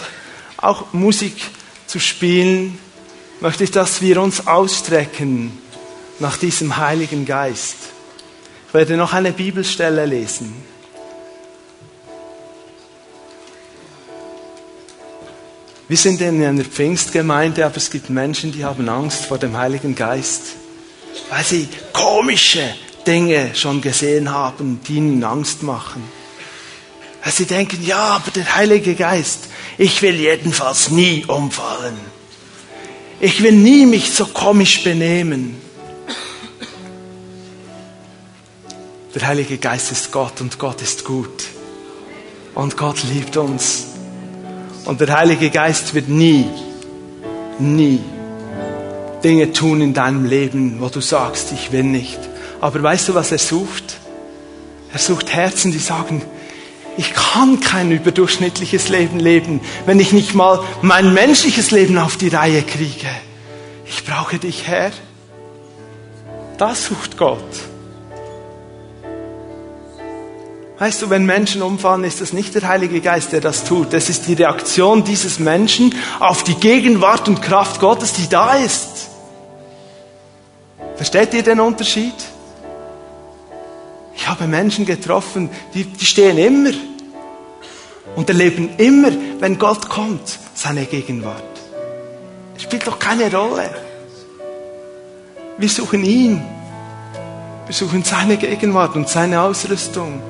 [0.58, 1.38] auch Musik
[1.88, 2.78] zu spielen,
[3.40, 5.58] möchte ich, dass wir uns ausstrecken
[6.20, 7.78] nach diesem Heiligen Geist.
[8.68, 10.75] Ich werde noch eine Bibelstelle lesen.
[15.88, 19.94] Wir sind in einer Pfingstgemeinde, aber es gibt Menschen, die haben Angst vor dem Heiligen
[19.94, 20.56] Geist,
[21.30, 22.74] weil sie komische
[23.06, 26.04] Dinge schon gesehen haben, die ihnen Angst machen.
[27.24, 29.42] Weil sie denken, ja, aber der Heilige Geist,
[29.78, 31.98] ich will jedenfalls nie umfallen.
[33.20, 35.56] Ich will nie mich so komisch benehmen.
[39.14, 41.46] Der Heilige Geist ist Gott und Gott ist gut.
[42.56, 43.95] Und Gott liebt uns.
[44.86, 46.46] Und der Heilige Geist wird nie,
[47.60, 48.00] nie
[49.24, 52.20] Dinge tun in deinem Leben, wo du sagst, ich will nicht.
[52.62, 53.98] Aber weißt du, was er sucht?
[54.94, 56.22] Er sucht Herzen, die sagen,
[56.98, 62.30] ich kann kein überdurchschnittliches Leben leben, wenn ich nicht mal mein menschliches Leben auf die
[62.30, 63.10] Reihe kriege.
[63.86, 64.92] Ich brauche dich, Herr.
[66.58, 67.42] Das sucht Gott.
[70.78, 73.94] Weißt du, wenn Menschen umfallen, ist das nicht der Heilige Geist, der das tut.
[73.94, 79.10] Das ist die Reaktion dieses Menschen auf die Gegenwart und Kraft Gottes, die da ist.
[80.98, 82.14] Versteht ihr den Unterschied?
[84.16, 86.72] Ich habe Menschen getroffen, die, die stehen immer
[88.16, 91.44] und erleben immer, wenn Gott kommt, seine Gegenwart.
[92.58, 93.70] Spielt doch keine Rolle.
[95.58, 96.42] Wir suchen ihn.
[97.66, 100.22] Wir suchen seine Gegenwart und seine Ausrüstung.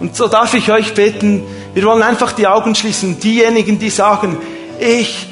[0.00, 1.42] Und so darf ich euch beten,
[1.74, 3.18] wir wollen einfach die Augen schließen.
[3.18, 4.36] Diejenigen, die sagen,
[4.78, 5.28] ich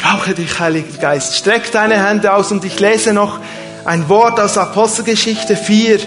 [0.00, 1.36] brauche dich, Heiliger Geist.
[1.36, 3.38] Streck deine Hände aus und ich lese noch
[3.84, 5.98] ein Wort aus Apostelgeschichte 4,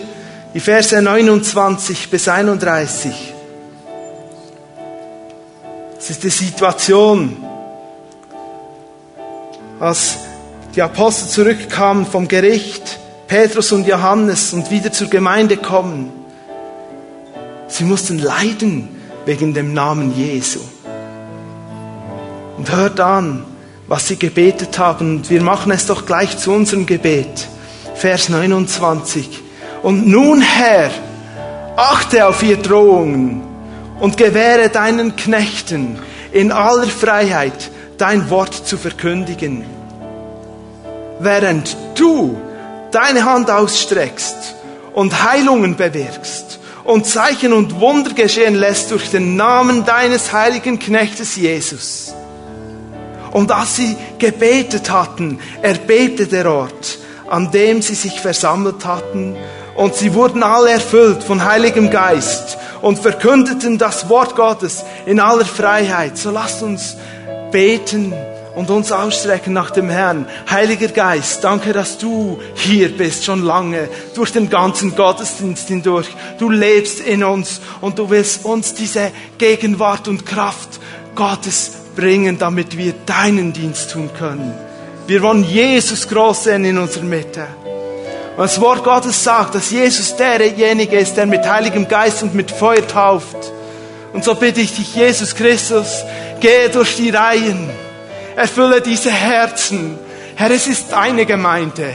[0.54, 3.34] die Verse 29 bis 31.
[5.96, 7.44] Das ist die Situation,
[9.80, 10.18] als
[10.76, 16.17] die Apostel zurückkamen vom Gericht, Petrus und Johannes und wieder zur Gemeinde kommen.
[17.68, 18.90] Sie mussten leiden
[19.26, 20.60] wegen dem Namen Jesu.
[22.58, 23.44] Und hört an,
[23.88, 25.18] was sie gebetet haben.
[25.18, 27.48] Und wir machen es doch gleich zu unserem Gebet.
[27.96, 29.44] Vers 29.
[29.84, 30.92] Und nun, Herr,
[31.76, 33.42] achte auf ihr Drohungen
[34.00, 36.00] und gewähre deinen Knechten
[36.32, 39.66] in aller Freiheit dein Wort zu verkündigen.
[41.20, 42.38] Während du
[42.92, 44.56] deine Hand ausstreckst
[44.94, 51.36] und Heilungen bewirkst und Zeichen und Wunder geschehen lässt durch den Namen deines heiligen Knechtes
[51.36, 52.14] Jesus.
[53.32, 59.36] Und als sie gebetet hatten, erbebte der Ort, an dem sie sich versammelt hatten,
[59.76, 65.46] und sie wurden alle erfüllt von Heiligem Geist und verkündeten das Wort Gottes in aller
[65.46, 66.18] Freiheit.
[66.18, 66.96] So lasst uns
[67.52, 68.14] beten
[68.58, 70.26] und uns ausstrecken nach dem Herrn.
[70.50, 76.08] Heiliger Geist, danke, dass du hier bist, schon lange, durch den ganzen Gottesdienst hindurch.
[76.40, 80.80] Du lebst in uns und du willst uns diese Gegenwart und Kraft
[81.14, 84.52] Gottes bringen, damit wir deinen Dienst tun können.
[85.06, 87.46] Wir wollen Jesus groß sehen in unserer Mitte.
[88.38, 92.50] Und das Wort Gottes sagt, dass Jesus derjenige ist, der mit Heiligem Geist und mit
[92.50, 93.38] Feuer tauft.
[94.14, 96.04] Und so bitte ich dich, Jesus Christus,
[96.40, 97.70] gehe durch die Reihen
[98.38, 99.98] Erfülle diese Herzen.
[100.36, 101.92] Herr, es ist deine Gemeinde.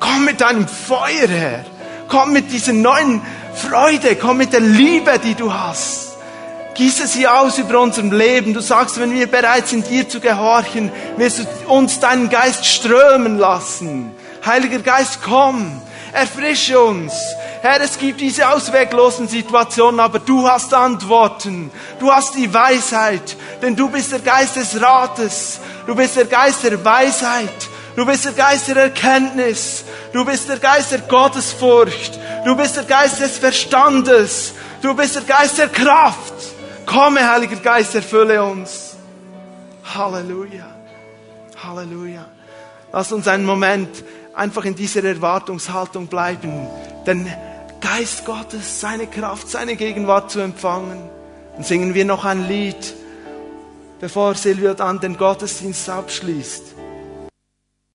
[0.00, 1.64] Komm mit deinem Feuer, Herr.
[2.08, 3.22] Komm mit dieser neuen
[3.54, 4.16] Freude.
[4.16, 6.16] Komm mit der Liebe, die du hast.
[6.74, 8.52] Gieße sie aus über unserem Leben.
[8.52, 13.38] Du sagst, wenn wir bereit sind, dir zu gehorchen, wirst du uns deinen Geist strömen
[13.38, 14.10] lassen.
[14.44, 15.80] Heiliger Geist, komm.
[16.12, 17.12] Erfrische uns.
[17.62, 21.70] Herr, es gibt diese ausweglosen Situationen, aber du hast Antworten.
[21.98, 25.60] Du hast die Weisheit, denn du bist der Geist des Rates.
[25.86, 27.68] Du bist der Geist der Weisheit.
[27.96, 29.84] Du bist der Geist der Erkenntnis.
[30.12, 32.18] Du bist der Geist der Gottesfurcht.
[32.46, 34.54] Du bist der Geist des Verstandes.
[34.80, 36.32] Du bist der Geist der Kraft.
[36.86, 38.96] Komme, Heiliger Geist, erfülle uns.
[39.84, 40.66] Halleluja.
[41.62, 42.24] Halleluja.
[42.92, 44.02] Lass uns einen Moment
[44.40, 46.66] einfach in dieser Erwartungshaltung bleiben.
[47.06, 47.26] Denn
[47.80, 50.98] Geist Gottes, seine Kraft, seine Gegenwart zu empfangen.
[51.54, 52.94] Dann singen wir noch ein Lied,
[54.00, 56.74] bevor Silvia dann den Gottesdienst abschließt.